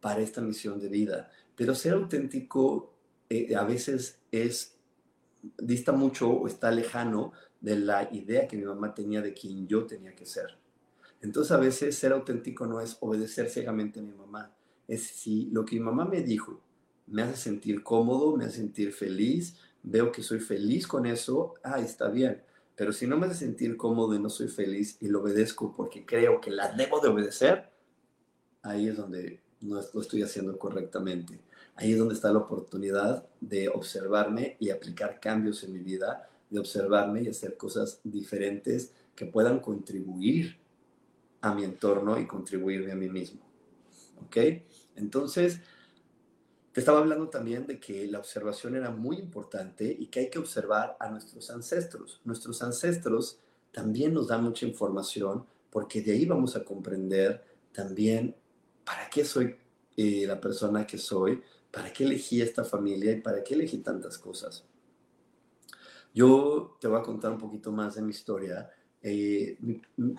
[0.00, 1.30] para esta misión de vida.
[1.54, 2.92] Pero ser auténtico
[3.30, 4.73] eh, a veces es,
[5.58, 9.86] dista mucho o está lejano de la idea que mi mamá tenía de quién yo
[9.86, 10.58] tenía que ser.
[11.20, 14.52] Entonces a veces ser auténtico no es obedecer ciegamente a mi mamá,
[14.86, 16.60] es si lo que mi mamá me dijo
[17.06, 21.80] me hace sentir cómodo, me hace sentir feliz, veo que soy feliz con eso, ah,
[21.80, 22.42] está bien.
[22.76, 26.04] Pero si no me hace sentir cómodo y no soy feliz y lo obedezco porque
[26.04, 27.70] creo que la debo de obedecer,
[28.62, 31.40] ahí es donde no lo estoy haciendo correctamente.
[31.76, 36.60] Ahí es donde está la oportunidad de observarme y aplicar cambios en mi vida, de
[36.60, 40.56] observarme y hacer cosas diferentes que puedan contribuir
[41.40, 43.40] a mi entorno y contribuirme a mí mismo.
[44.24, 44.36] ¿Ok?
[44.96, 45.60] Entonces,
[46.72, 50.38] te estaba hablando también de que la observación era muy importante y que hay que
[50.38, 52.20] observar a nuestros ancestros.
[52.24, 53.38] Nuestros ancestros
[53.70, 58.34] también nos dan mucha información porque de ahí vamos a comprender también
[58.84, 59.56] para qué soy
[59.96, 61.42] eh, la persona que soy,
[61.74, 64.64] para qué elegí esta familia y para qué elegí tantas cosas.
[66.14, 68.70] Yo te voy a contar un poquito más de mi historia.
[69.02, 69.58] Eh,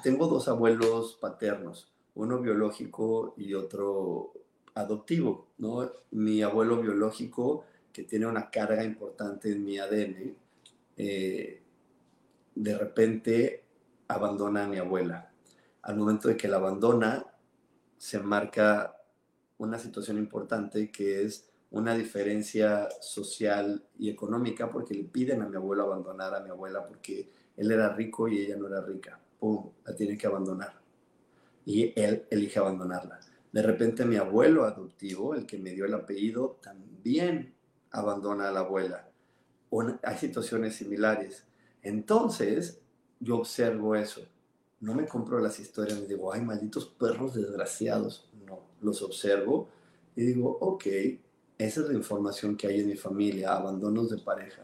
[0.04, 4.34] tengo dos abuelos paternos, uno biológico y otro
[4.74, 5.90] adoptivo, ¿no?
[6.12, 10.36] Mi abuelo biológico, que tiene una carga importante en mi ADN,
[10.98, 11.64] eh,
[12.54, 13.64] de repente
[14.10, 15.32] abandona a mi abuela.
[15.84, 17.26] Al momento de que la abandona,
[17.98, 18.96] se marca
[19.58, 25.56] una situación importante que es una diferencia social y económica porque le piden a mi
[25.56, 29.20] abuelo abandonar a mi abuela porque él era rico y ella no era rica.
[29.40, 29.72] ¡Pum!
[29.86, 30.74] La tiene que abandonar.
[31.66, 33.20] Y él elige abandonarla.
[33.52, 37.54] De repente mi abuelo adoptivo, el que me dio el apellido, también
[37.92, 39.10] abandona a la abuela.
[40.04, 41.46] hay situaciones similares.
[41.82, 42.82] Entonces,
[43.20, 44.28] yo observo eso.
[44.80, 48.30] No me compro las historias y digo, ay, malditos perros desgraciados.
[48.46, 49.70] No, los observo
[50.16, 50.86] y digo, ok,
[51.58, 54.64] esa es la información que hay en mi familia, abandonos de pareja.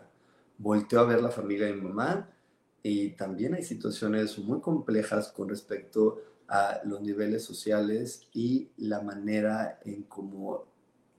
[0.58, 2.30] Volteo a ver la familia de mi mamá
[2.84, 9.80] y también hay situaciones muy complejas con respecto a los niveles sociales y la manera
[9.86, 10.66] en cómo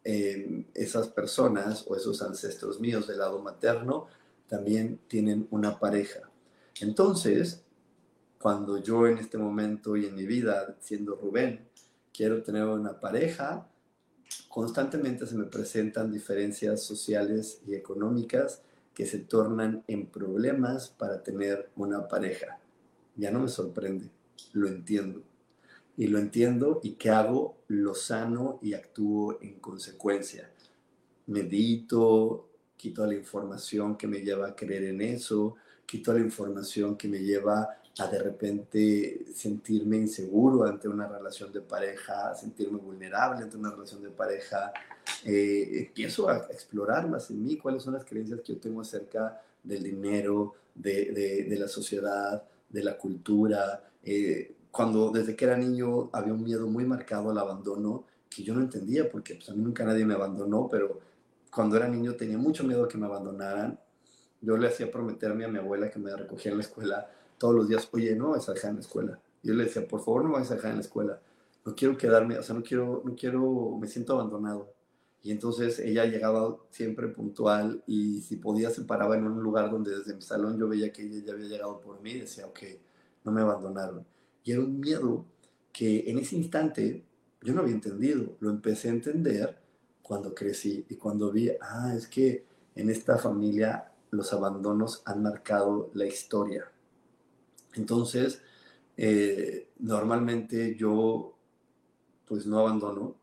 [0.04, 4.08] em, esas personas o esos ancestros míos del lado materno
[4.48, 6.20] también tienen una pareja.
[6.80, 7.61] Entonces,
[8.42, 11.68] cuando yo en este momento y en mi vida, siendo Rubén,
[12.12, 13.68] quiero tener una pareja,
[14.48, 18.62] constantemente se me presentan diferencias sociales y económicas
[18.92, 22.58] que se tornan en problemas para tener una pareja.
[23.16, 24.10] Ya no me sorprende
[24.52, 25.22] lo entiendo.
[25.96, 30.50] Y lo entiendo y que hago, lo sano y actúo en consecuencia.
[31.26, 37.08] Medito, quito la información que me lleva a creer en eso, quito la información que
[37.08, 43.56] me lleva a de repente sentirme inseguro ante una relación de pareja, sentirme vulnerable ante
[43.56, 44.72] una relación de pareja.
[45.24, 49.40] Eh, empiezo a explorar más en mí cuáles son las creencias que yo tengo acerca
[49.62, 56.08] del dinero, de, de la sociedad, de la cultura, eh, cuando desde que era niño
[56.12, 59.62] había un miedo muy marcado al abandono que yo no entendía porque pues, a mí
[59.62, 60.98] nunca nadie me abandonó, pero
[61.54, 63.78] cuando era niño tenía mucho miedo que me abandonaran.
[64.40, 67.10] Yo le hacía prometerme a mi abuela que me recogía en la escuela
[67.42, 69.20] todos los días, oye, no vas a dejar en la escuela.
[69.42, 71.20] Yo le decía, por favor, no vas a dejar en la escuela.
[71.66, 74.72] No quiero quedarme, o sea, no quiero, no quiero, me siento abandonado.
[75.22, 79.90] Y entonces ella llegaba siempre puntual y si podía se paraba en un lugar donde
[79.90, 82.60] desde mi salón yo veía que ella ya había llegado por mí y decía, ok,
[83.24, 84.06] no me abandonaron.
[84.44, 85.26] Y era un miedo
[85.72, 87.04] que en ese instante
[87.42, 88.36] yo no había entendido.
[88.38, 89.58] Lo empecé a entender
[90.00, 95.90] cuando crecí y cuando vi, ah, es que en esta familia los abandonos han marcado
[95.94, 96.71] la historia.
[97.74, 98.42] Entonces,
[98.96, 101.34] eh, normalmente yo
[102.26, 103.16] pues no abandono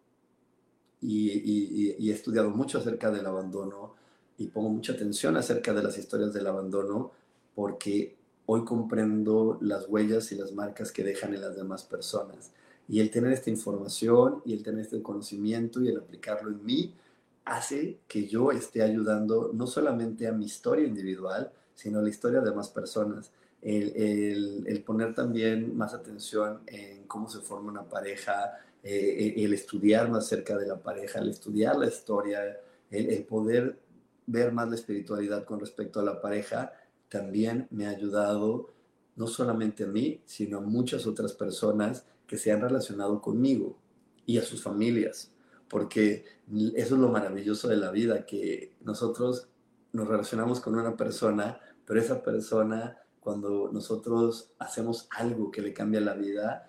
[1.01, 3.95] y, y, he estudiado mucho acerca del abandono
[4.37, 7.11] y pongo mucha atención acerca de las historias del abandono
[7.55, 12.51] porque hoy comprendo las huellas y las marcas que dejan en las demás personas.
[12.87, 16.95] Y el tener esta información y el tener este conocimiento y el aplicarlo en mí
[17.45, 22.41] hace que yo esté ayudando no solamente a mi historia individual, sino a la historia
[22.41, 23.31] de más personas.
[23.61, 30.09] El, el, poner también más atención en cómo se forma una pareja, eh, el estudiar
[30.09, 32.57] más cerca de la pareja, el estudiar la historia,
[32.89, 33.77] el, el poder
[34.25, 36.71] ver más la espiritualidad con respecto a la pareja,
[37.09, 38.73] también me ha ayudado
[39.15, 43.77] no solamente a mí, sino a muchas otras personas que se han relacionado conmigo
[44.25, 45.31] y a sus familias,
[45.67, 46.23] porque
[46.75, 49.49] eso es lo maravilloso de la vida, que nosotros
[49.91, 52.97] nos relacionamos con una persona, pero esa persona,
[53.29, 56.67] cuando nosotros hacemos algo que le cambia la vida,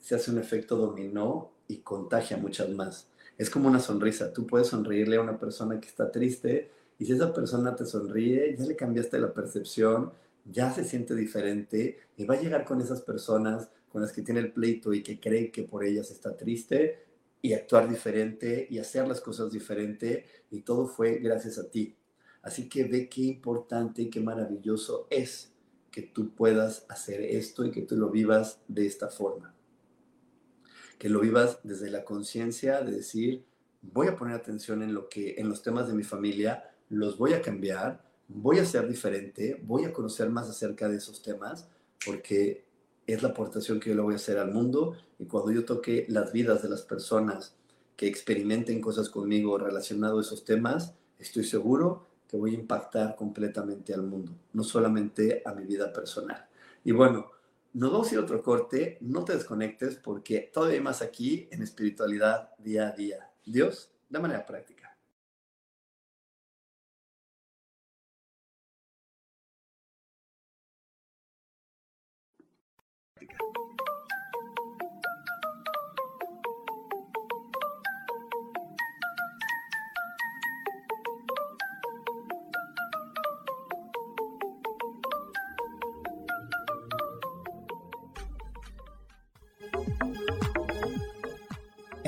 [0.00, 3.06] se hace un efecto dominó y contagia muchas más.
[3.38, 7.12] Es como una sonrisa, tú puedes sonreírle a una persona que está triste y si
[7.12, 10.10] esa persona te sonríe, ya le cambiaste la percepción,
[10.44, 14.40] ya se siente diferente y va a llegar con esas personas con las que tiene
[14.40, 16.98] el pleito y que cree que por ellas está triste
[17.40, 21.94] y actuar diferente y hacer las cosas diferente y todo fue gracias a ti.
[22.42, 25.51] Así que ve qué importante y qué maravilloso es
[25.92, 29.54] que tú puedas hacer esto y que tú lo vivas de esta forma.
[30.98, 33.44] Que lo vivas desde la conciencia de decir,
[33.82, 37.34] voy a poner atención en lo que en los temas de mi familia, los voy
[37.34, 41.68] a cambiar, voy a ser diferente, voy a conocer más acerca de esos temas
[42.04, 42.64] porque
[43.06, 46.06] es la aportación que yo le voy a hacer al mundo y cuando yo toque
[46.08, 47.54] las vidas de las personas
[47.96, 53.92] que experimenten cosas conmigo relacionado a esos temas, estoy seguro que voy a impactar completamente
[53.92, 56.48] al mundo, no solamente a mi vida personal.
[56.82, 57.30] Y bueno,
[57.74, 61.62] nos vamos a ir a otro corte, no te desconectes porque todavía más aquí en
[61.62, 63.30] espiritualidad día a día.
[63.44, 64.81] Dios, de manera práctica.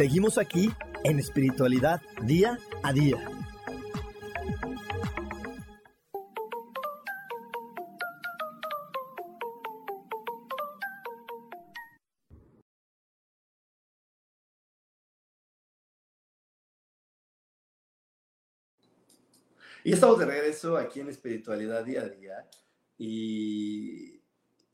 [0.00, 0.70] Seguimos aquí
[1.04, 3.18] en espiritualidad día a día.
[19.84, 22.48] Y estamos de regreso aquí en Espiritualidad Día a Día
[22.96, 24.19] y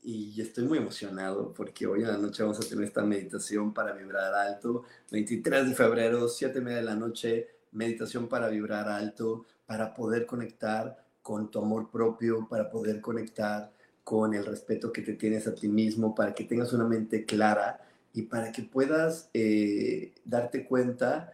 [0.09, 3.91] y estoy muy emocionado porque hoy en la noche vamos a tener esta meditación para
[3.91, 4.85] vibrar alto.
[5.11, 10.25] 23 de febrero, 7 y media de la noche, meditación para vibrar alto, para poder
[10.25, 13.73] conectar con tu amor propio, para poder conectar
[14.05, 17.81] con el respeto que te tienes a ti mismo, para que tengas una mente clara
[18.13, 21.33] y para que puedas eh, darte cuenta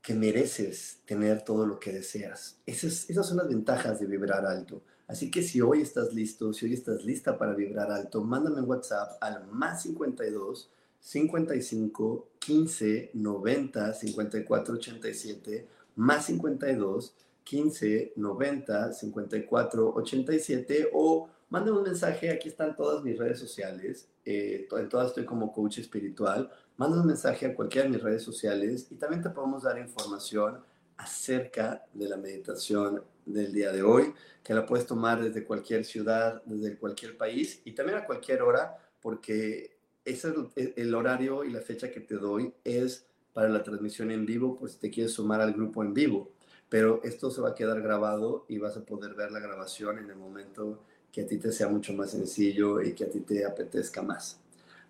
[0.00, 2.56] que mereces tener todo lo que deseas.
[2.64, 4.80] Esas, esas son las ventajas de vibrar alto.
[5.06, 8.68] Así que si hoy estás listo, si hoy estás lista para vibrar alto, mándame un
[8.68, 20.90] WhatsApp al más 52 55 15 90 54 87 más 52 15 90 54 87
[20.92, 25.52] o mándame un mensaje, aquí están todas mis redes sociales, eh, en todas estoy como
[25.52, 29.62] coach espiritual, mándame un mensaje a cualquiera de mis redes sociales y también te podemos
[29.62, 30.58] dar información
[30.96, 36.42] acerca de la meditación del día de hoy, que la puedes tomar desde cualquier ciudad,
[36.44, 41.60] desde cualquier país y también a cualquier hora, porque ese es el horario y la
[41.60, 45.40] fecha que te doy es para la transmisión en vivo, pues si te quieres sumar
[45.40, 46.30] al grupo en vivo.
[46.68, 50.08] Pero esto se va a quedar grabado y vas a poder ver la grabación en
[50.08, 53.44] el momento que a ti te sea mucho más sencillo y que a ti te
[53.44, 54.40] apetezca más.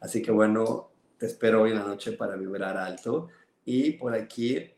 [0.00, 3.28] Así que bueno, te espero hoy en la noche para vibrar alto.
[3.64, 4.70] Y por aquí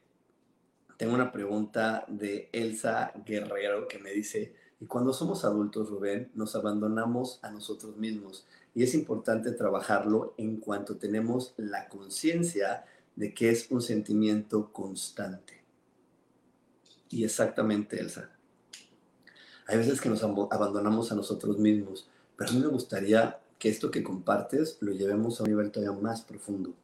[0.99, 6.55] tengo una pregunta de Elsa Guerrero que me dice, Y cuando somos adultos, Rubén, nos
[6.55, 8.47] abandonamos a nosotros mismos.
[8.75, 12.85] Y es importante trabajarlo en cuanto tenemos la conciencia
[13.17, 15.63] de que es un sentimiento constante.
[17.11, 18.31] Y exactamente, Elsa.
[19.67, 23.91] Hay veces que nos abandonamos a nosotros mismos, pero a mí me gustaría que esto
[23.91, 26.75] que compartes lo llevemos a un nivel todavía más profundo.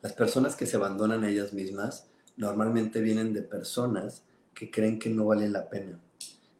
[0.00, 2.07] Las personas que se abandonan a ellas mismas
[2.38, 4.24] normalmente vienen de personas
[4.54, 6.00] que creen que no vale la pena,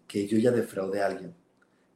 [0.06, 1.34] que yo ya defraudé a alguien,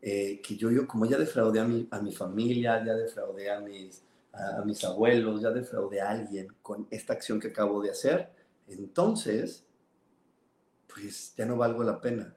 [0.01, 3.61] eh, que yo, yo como ya defraudé a mi, a mi familia, ya defraudé a
[3.61, 4.03] mis,
[4.33, 8.30] a, mis abuelos, ya defraudé a alguien con esta acción que acabo de hacer,
[8.68, 9.66] entonces,
[10.87, 12.37] pues ya no valgo la pena,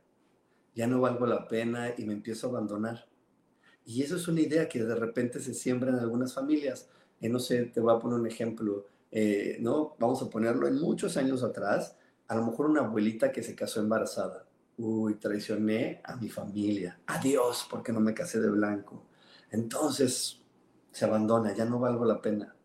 [0.74, 3.08] ya no valgo la pena y me empiezo a abandonar.
[3.86, 6.90] Y eso es una idea que de repente se siembra en algunas familias.
[7.22, 9.96] Eh, no sé, te voy a poner un ejemplo, eh, ¿no?
[10.00, 11.96] Vamos a ponerlo en muchos años atrás,
[12.28, 14.46] a lo mejor una abuelita que se casó embarazada.
[14.78, 17.00] Uy, traicioné a mi familia.
[17.08, 19.06] Adiós, porque no me casé de blanco.
[19.52, 20.42] Entonces
[20.92, 22.56] se abandona, ya no valgo la pena.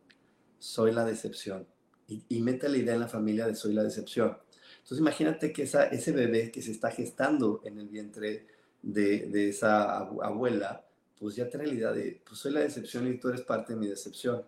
[0.58, 1.66] Soy la decepción.
[2.08, 4.36] Y, mete la idea en la familia de soy la decepción.
[4.78, 8.48] Entonces imagínate que esa, ese bebé que se está gestando en el vientre
[8.82, 10.84] de, de esa abuela,
[11.16, 13.78] pues ya tiene la idea de, pues soy la decepción y tú eres parte de
[13.78, 14.42] mi decepción.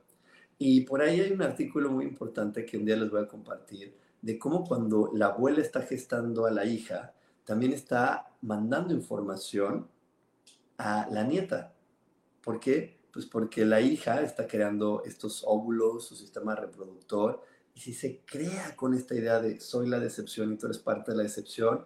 [0.65, 3.97] Y por ahí hay un artículo muy importante que un día les voy a compartir,
[4.21, 9.89] de cómo cuando la abuela está gestando a la hija, también está mandando información
[10.79, 11.75] a la nieta.
[12.45, 13.01] ¿Por qué?
[13.13, 17.43] Pues porque la hija está creando estos óvulos, su sistema reproductor,
[17.75, 21.11] y si se crea con esta idea de soy la decepción y tú eres parte
[21.11, 21.85] de la decepción,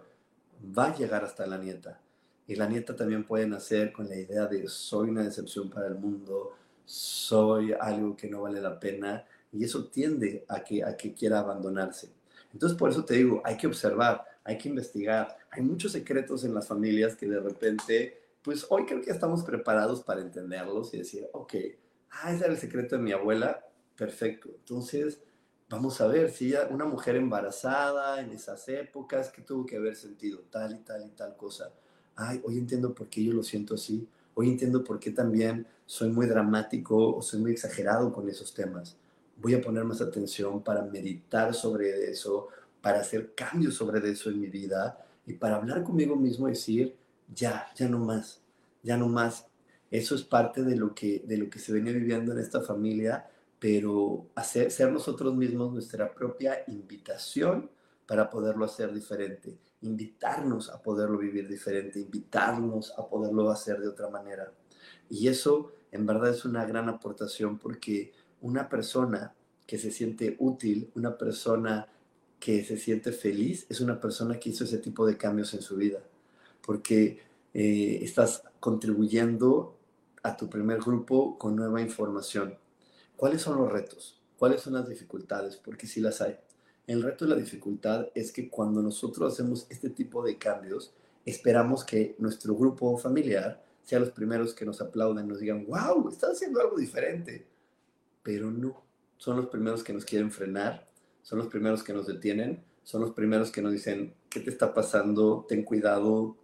[0.78, 2.02] va a llegar hasta la nieta.
[2.46, 5.94] Y la nieta también puede nacer con la idea de soy una decepción para el
[5.94, 6.52] mundo,
[6.86, 11.40] soy algo que no vale la pena, y eso tiende a que, a que quiera
[11.40, 12.10] abandonarse.
[12.52, 15.36] Entonces, por eso te digo, hay que observar, hay que investigar.
[15.50, 20.02] Hay muchos secretos en las familias que de repente, pues hoy creo que estamos preparados
[20.02, 21.54] para entenderlos y decir, ok,
[22.12, 23.66] ah, ese era el secreto de mi abuela,
[23.96, 24.48] perfecto.
[24.48, 25.20] Entonces,
[25.68, 30.40] vamos a ver si una mujer embarazada en esas épocas que tuvo que haber sentido
[30.50, 31.72] tal y tal y tal cosa.
[32.14, 34.08] Ay, hoy entiendo por qué yo lo siento así.
[34.38, 38.96] Hoy entiendo por qué también soy muy dramático o soy muy exagerado con esos temas
[39.36, 42.48] voy a poner más atención para meditar sobre eso,
[42.80, 46.96] para hacer cambios sobre eso en mi vida y para hablar conmigo mismo y decir,
[47.34, 48.40] ya, ya no más,
[48.82, 49.46] ya no más.
[49.90, 53.28] Eso es parte de lo que, de lo que se venía viviendo en esta familia,
[53.58, 57.70] pero hacer, ser nosotros mismos nuestra propia invitación
[58.06, 64.08] para poderlo hacer diferente, invitarnos a poderlo vivir diferente, invitarnos a poderlo hacer de otra
[64.08, 64.52] manera.
[65.08, 69.34] Y eso en verdad es una gran aportación porque una persona
[69.66, 71.88] que se siente útil, una persona
[72.38, 75.76] que se siente feliz, es una persona que hizo ese tipo de cambios en su
[75.76, 76.00] vida,
[76.64, 77.20] porque
[77.54, 79.76] eh, estás contribuyendo
[80.22, 82.58] a tu primer grupo con nueva información.
[83.16, 84.20] ¿Cuáles son los retos?
[84.38, 85.56] ¿Cuáles son las dificultades?
[85.56, 86.36] Porque sí las hay.
[86.86, 90.92] El reto y la dificultad es que cuando nosotros hacemos este tipo de cambios,
[91.24, 96.32] esperamos que nuestro grupo familiar sea los primeros que nos aplauden, nos digan, wow, estás
[96.32, 97.46] haciendo algo diferente
[98.26, 98.82] pero no.
[99.18, 100.88] Son los primeros que nos quieren frenar,
[101.22, 104.74] son los primeros que nos detienen, son los primeros que nos dicen, ¿qué te está
[104.74, 105.46] pasando?
[105.48, 106.36] Ten cuidado,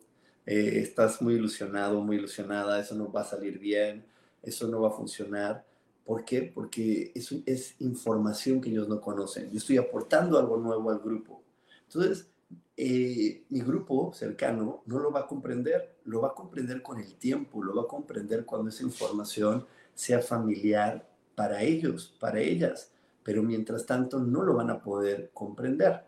[0.47, 4.07] eh, estás muy ilusionado, muy ilusionada, eso no va a salir bien,
[4.45, 5.67] eso no va a funcionar.
[6.05, 6.51] ¿Por qué?
[6.55, 9.51] Porque es, es información que ellos no conocen.
[9.51, 11.43] Yo estoy aportando algo nuevo al grupo.
[11.85, 12.33] Entonces,
[12.77, 17.15] eh, mi grupo cercano no lo va a comprender, lo va a comprender con el
[17.17, 22.91] tiempo, lo va a comprender cuando esa información sea familiar para ellos, para ellas,
[23.23, 26.05] pero mientras tanto no lo van a poder comprender.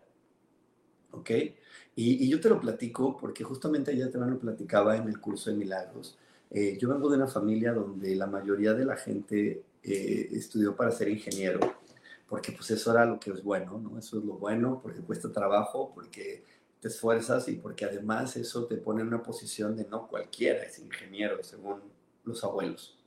[1.11, 1.31] ¿Ok?
[1.95, 5.57] Y, yo te lo platico porque justamente ayer te lo platicaba en el curso de
[5.57, 6.17] milagros.
[6.51, 10.91] Eh, yo vengo de una familia donde la mayoría de la gente eh, estudió para
[10.91, 11.59] ser ingeniero,
[12.27, 13.99] porque pues eso era lo que es bueno, ¿no?
[13.99, 16.43] Eso es lo bueno, porque cuesta trabajo, porque
[16.79, 20.79] te esfuerzas y porque además eso te pone en una posición de no cualquiera es
[20.79, 21.81] ingeniero, según
[22.23, 22.97] los abuelos.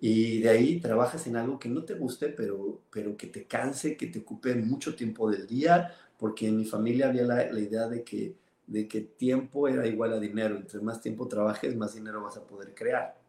[0.00, 3.96] Y de ahí trabajas en algo que no te guste, pero, pero que te canse,
[3.96, 7.88] que te ocupe mucho tiempo del día, porque en mi familia había la, la idea
[7.88, 8.36] de que,
[8.66, 10.56] de que tiempo era igual a dinero.
[10.56, 13.25] Entre más tiempo trabajes, más dinero vas a poder crear.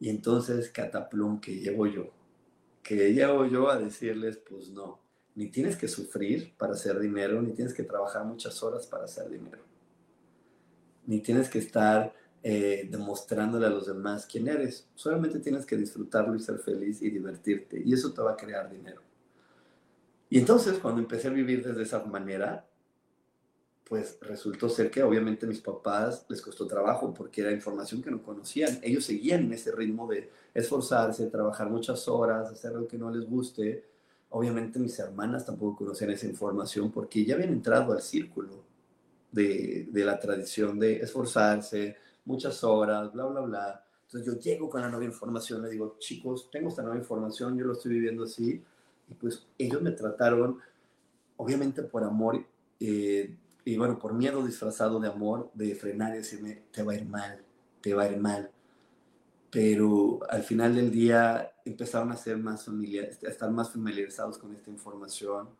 [0.00, 2.10] Y entonces, cataplum, que llevo yo.
[2.82, 5.00] Que llevo yo a decirles, pues no,
[5.34, 9.28] ni tienes que sufrir para hacer dinero, ni tienes que trabajar muchas horas para hacer
[9.28, 9.62] dinero.
[11.06, 14.88] Ni tienes que estar eh, demostrándole a los demás quién eres.
[14.94, 17.82] Solamente tienes que disfrutarlo y ser feliz y divertirte.
[17.84, 19.02] Y eso te va a crear dinero.
[20.30, 22.67] Y entonces, cuando empecé a vivir desde esa manera,
[23.88, 28.10] pues resultó ser que obviamente a mis papás les costó trabajo porque era información que
[28.10, 28.78] no conocían.
[28.82, 33.28] Ellos seguían en ese ritmo de esforzarse, trabajar muchas horas, hacer lo que no les
[33.28, 33.84] guste.
[34.30, 38.62] Obviamente mis hermanas tampoco conocían esa información porque ya habían entrado al círculo
[39.32, 43.84] de, de la tradición de esforzarse, muchas horas, bla, bla, bla.
[44.04, 47.64] Entonces yo llego con la nueva información, le digo, chicos, tengo esta nueva información, yo
[47.64, 48.62] lo estoy viviendo así.
[49.10, 50.58] Y pues ellos me trataron,
[51.36, 52.44] obviamente por amor,
[52.80, 53.34] eh,
[53.68, 57.04] y bueno, por miedo disfrazado de amor, de frenar y decirme, te va a ir
[57.04, 57.44] mal,
[57.82, 58.50] te va a ir mal.
[59.50, 64.54] Pero al final del día empezaron a, ser más familiar, a estar más familiarizados con
[64.54, 65.50] esta información,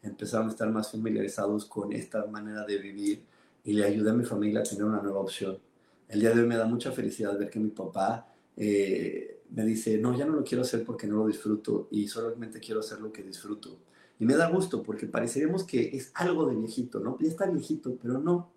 [0.00, 3.24] empezaron a estar más familiarizados con esta manera de vivir
[3.64, 5.58] y le ayudé a mi familia a tener una nueva opción.
[6.06, 9.98] El día de hoy me da mucha felicidad ver que mi papá eh, me dice,
[9.98, 13.10] no, ya no lo quiero hacer porque no lo disfruto y solamente quiero hacer lo
[13.10, 13.76] que disfruto.
[14.18, 17.18] Y me da gusto porque pareceríamos que es algo de viejito, ¿no?
[17.20, 18.50] Ya está viejito, pero no.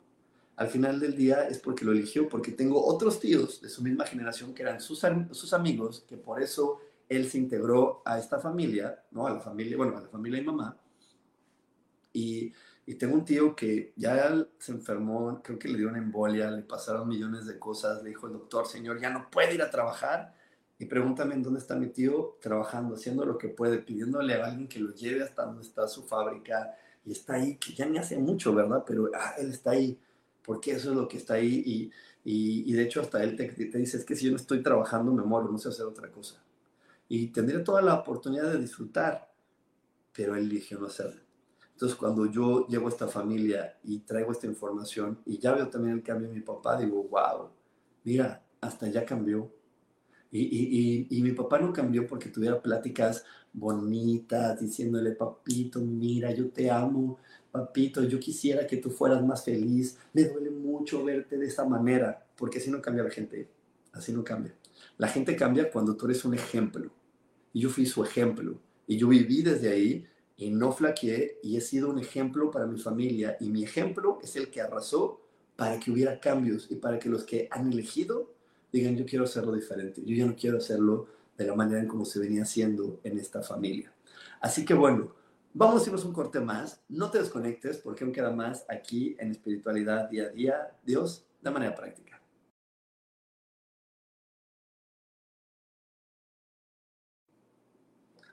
[0.55, 4.05] Al final del día es porque lo eligió, porque tengo otros tíos de su misma
[4.05, 5.01] generación que eran sus,
[5.31, 9.25] sus amigos, que por eso él se integró a esta familia, ¿no?
[9.25, 10.77] A la familia, bueno, a la familia y mamá.
[12.13, 12.53] Y,
[12.85, 16.63] y tengo un tío que ya se enfermó, creo que le dio una embolia, le
[16.63, 20.33] pasaron millones de cosas, le dijo el doctor, señor, ya no puede ir a trabajar
[20.79, 24.79] y pregúntame dónde está mi tío trabajando, haciendo lo que puede, pidiéndole a alguien que
[24.79, 26.73] lo lleve hasta donde está su fábrica
[27.05, 28.85] y está ahí, que ya ni hace mucho, ¿verdad?
[28.87, 29.99] Pero ah, él está ahí,
[30.41, 31.91] porque eso es lo que está ahí y,
[32.23, 35.11] y, de hecho hasta él te, te, dice, es que si yo no estoy trabajando
[35.11, 36.41] me muero, no sé hacer otra cosa.
[37.09, 39.33] Y tendría toda la oportunidad de disfrutar,
[40.13, 41.21] pero él eligió no hacerlo.
[41.73, 45.95] Entonces cuando yo llego a esta familia y traigo esta información y ya veo también
[45.95, 47.49] el cambio en mi papá, digo, wow,
[48.05, 49.58] mira, hasta ya cambió
[50.31, 56.69] y, y, mi papá no cambió porque tuviera pláticas bonitas, diciéndole, papito, mira, yo te
[56.69, 57.17] amo,
[57.51, 62.27] papito, yo quisiera que tú fueras más feliz, me duele mucho verte de esa manera,
[62.35, 63.49] porque así no cambia la gente,
[63.91, 64.53] así no cambia.
[64.97, 66.91] La gente cambia cuando tú eres un ejemplo.
[67.53, 68.59] Y yo fui su ejemplo.
[68.85, 70.05] Y yo viví desde ahí
[70.37, 73.37] y no flaqueé y he sido un ejemplo para mi familia.
[73.39, 75.21] Y mi ejemplo es el que arrasó
[75.55, 78.33] para que hubiera cambios y para que los que han elegido
[78.71, 81.07] digan, yo quiero hacerlo diferente, yo ya no quiero hacerlo
[81.37, 83.93] de la manera en como se venía haciendo en esta familia.
[84.41, 85.13] Así que bueno,
[85.53, 89.31] vamos a irnos un corte más, no te desconectes porque aún queda más aquí en
[89.31, 92.21] espiritualidad día a día, Dios, de manera práctica.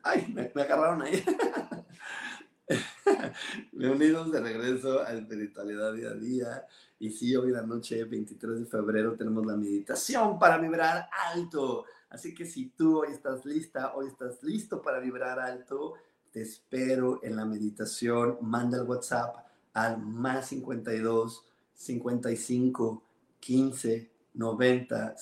[0.02, 1.22] Ay, me, me agarraron ahí.
[3.72, 6.66] Bienvenidos de regreso a Espiritualidad Día a Día.
[6.98, 11.84] Y sí, hoy la noche, 23 de febrero, tenemos la meditación para vibrar alto.
[12.10, 15.94] Así que si tú hoy estás lista, hoy estás listo para vibrar alto,
[16.32, 18.38] te espero en la meditación.
[18.40, 19.36] Manda el WhatsApp
[19.72, 23.02] al más 52 55
[23.38, 25.16] 15 90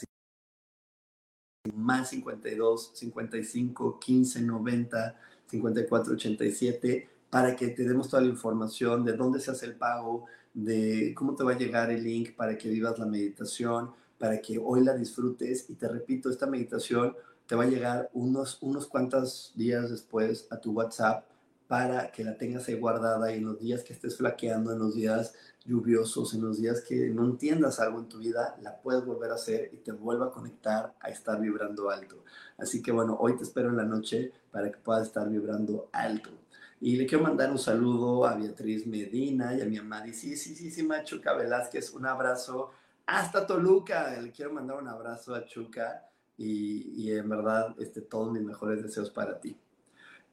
[1.74, 9.14] más 52 55 15 90 54 87 para que te demos toda la información de
[9.14, 12.68] dónde se hace el pago, de cómo te va a llegar el link para que
[12.68, 15.68] vivas la meditación, para que hoy la disfrutes.
[15.68, 17.16] Y te repito, esta meditación
[17.49, 21.24] te va a llegar unos, unos cuantos días después a tu WhatsApp
[21.66, 24.95] para que la tengas ahí guardada y en los días que estés flaqueando, en los
[24.95, 29.32] días lluviosos, en los días que no entiendas algo en tu vida, la puedes volver
[29.32, 32.22] a hacer y te vuelva a conectar a estar vibrando alto.
[32.59, 36.43] Así que bueno, hoy te espero en la noche para que puedas estar vibrando alto.
[36.85, 41.95] Y le quiero mandar un saludo a Beatriz Medina y a mi amadísima Chuca Velázquez.
[41.95, 42.72] Un abrazo
[43.07, 44.20] hasta Toluca.
[44.20, 46.07] Le quiero mandar un abrazo a Chuca
[46.37, 49.57] y, y en verdad este, todos mis mejores deseos para ti.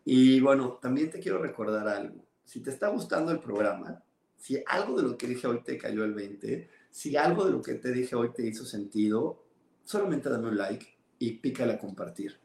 [0.04, 2.22] Y bueno, también te quiero recordar algo.
[2.44, 4.04] Si te está gustando el programa,
[4.36, 7.62] si algo de lo que dije hoy te cayó el 20, si algo de lo
[7.62, 9.42] que te dije hoy te hizo sentido,
[9.86, 10.86] solamente dame un like
[11.18, 12.38] y pícale a compartir.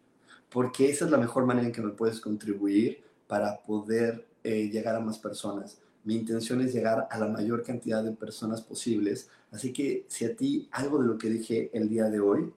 [0.49, 4.97] Porque esa es la mejor manera en que me puedes contribuir para poder eh, llegar
[4.97, 5.79] a más personas.
[6.05, 9.29] Mi intención es llegar a la mayor cantidad de personas posibles.
[9.51, 12.53] Así que si a ti algo de lo que dije el día de hoy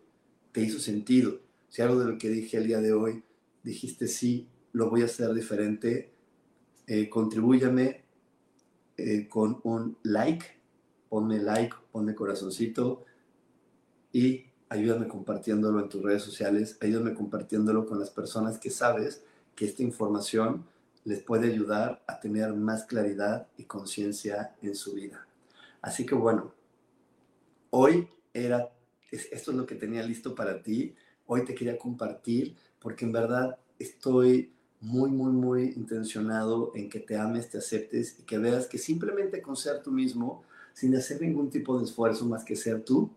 [0.52, 1.40] te hizo sentido,
[1.70, 3.24] si algo de lo que dije el día de hoy
[3.64, 6.12] dijiste sí, lo voy a hacer diferente,
[6.88, 8.04] eh, contribúyame
[8.98, 10.46] eh, con un like,
[11.10, 13.06] ponme like, ponme corazoncito
[14.12, 19.24] y ayúdame compartiéndolo en tus redes sociales, ayúdame compartiéndolo con las personas que sabes
[19.60, 20.64] que esta información
[21.04, 25.28] les puede ayudar a tener más claridad y conciencia en su vida.
[25.82, 26.54] Así que bueno,
[27.70, 28.72] hoy era,
[29.12, 30.96] esto es lo que tenía listo para ti.
[31.26, 37.18] Hoy te quería compartir porque en verdad estoy muy, muy, muy intencionado en que te
[37.18, 41.50] ames, te aceptes y que veas que simplemente con ser tú mismo, sin hacer ningún
[41.50, 43.12] tipo de esfuerzo más que ser tú,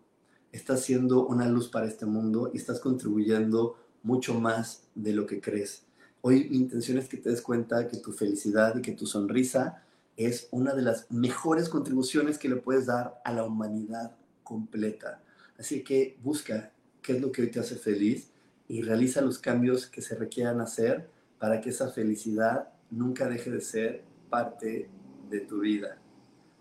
[0.51, 5.40] estás siendo una luz para este mundo y estás contribuyendo mucho más de lo que
[5.40, 5.84] crees.
[6.25, 9.83] Hoy mi intención es que te des cuenta que tu felicidad y que tu sonrisa
[10.16, 14.14] es una de las mejores contribuciones que le puedes dar a la humanidad
[14.45, 15.20] completa.
[15.59, 16.70] Así que busca
[17.03, 18.31] qué es lo que hoy te hace feliz
[18.68, 21.09] y realiza los cambios que se requieran hacer
[21.41, 24.89] para que esa felicidad nunca deje de ser parte
[25.29, 25.99] de tu vida.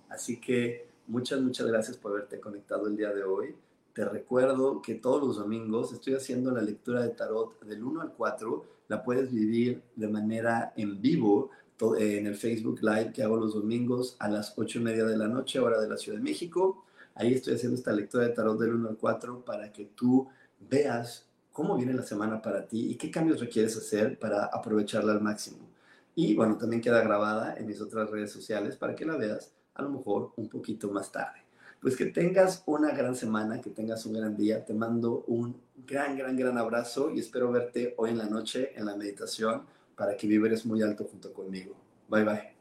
[0.09, 3.55] Así que muchas, muchas gracias por haberte conectado el día de hoy.
[3.93, 8.14] Te recuerdo que todos los domingos estoy haciendo la lectura de tarot del 1 al
[8.14, 8.80] 4.
[8.91, 11.51] La puedes vivir de manera en vivo
[11.97, 15.29] en el Facebook Live que hago los domingos a las 8 y media de la
[15.29, 16.83] noche, hora de la Ciudad de México.
[17.15, 20.27] Ahí estoy haciendo esta lectura de tarot del 1 al 4 para que tú
[20.69, 25.21] veas cómo viene la semana para ti y qué cambios requieres hacer para aprovecharla al
[25.21, 25.69] máximo.
[26.13, 29.83] Y bueno, también queda grabada en mis otras redes sociales para que la veas a
[29.83, 31.39] lo mejor un poquito más tarde.
[31.82, 34.63] Pues que tengas una gran semana, que tengas un gran día.
[34.63, 38.86] Te mando un gran, gran, gran abrazo y espero verte hoy en la noche en
[38.86, 39.63] la meditación
[39.95, 41.75] para que vibres muy alto junto conmigo.
[42.07, 42.61] Bye bye.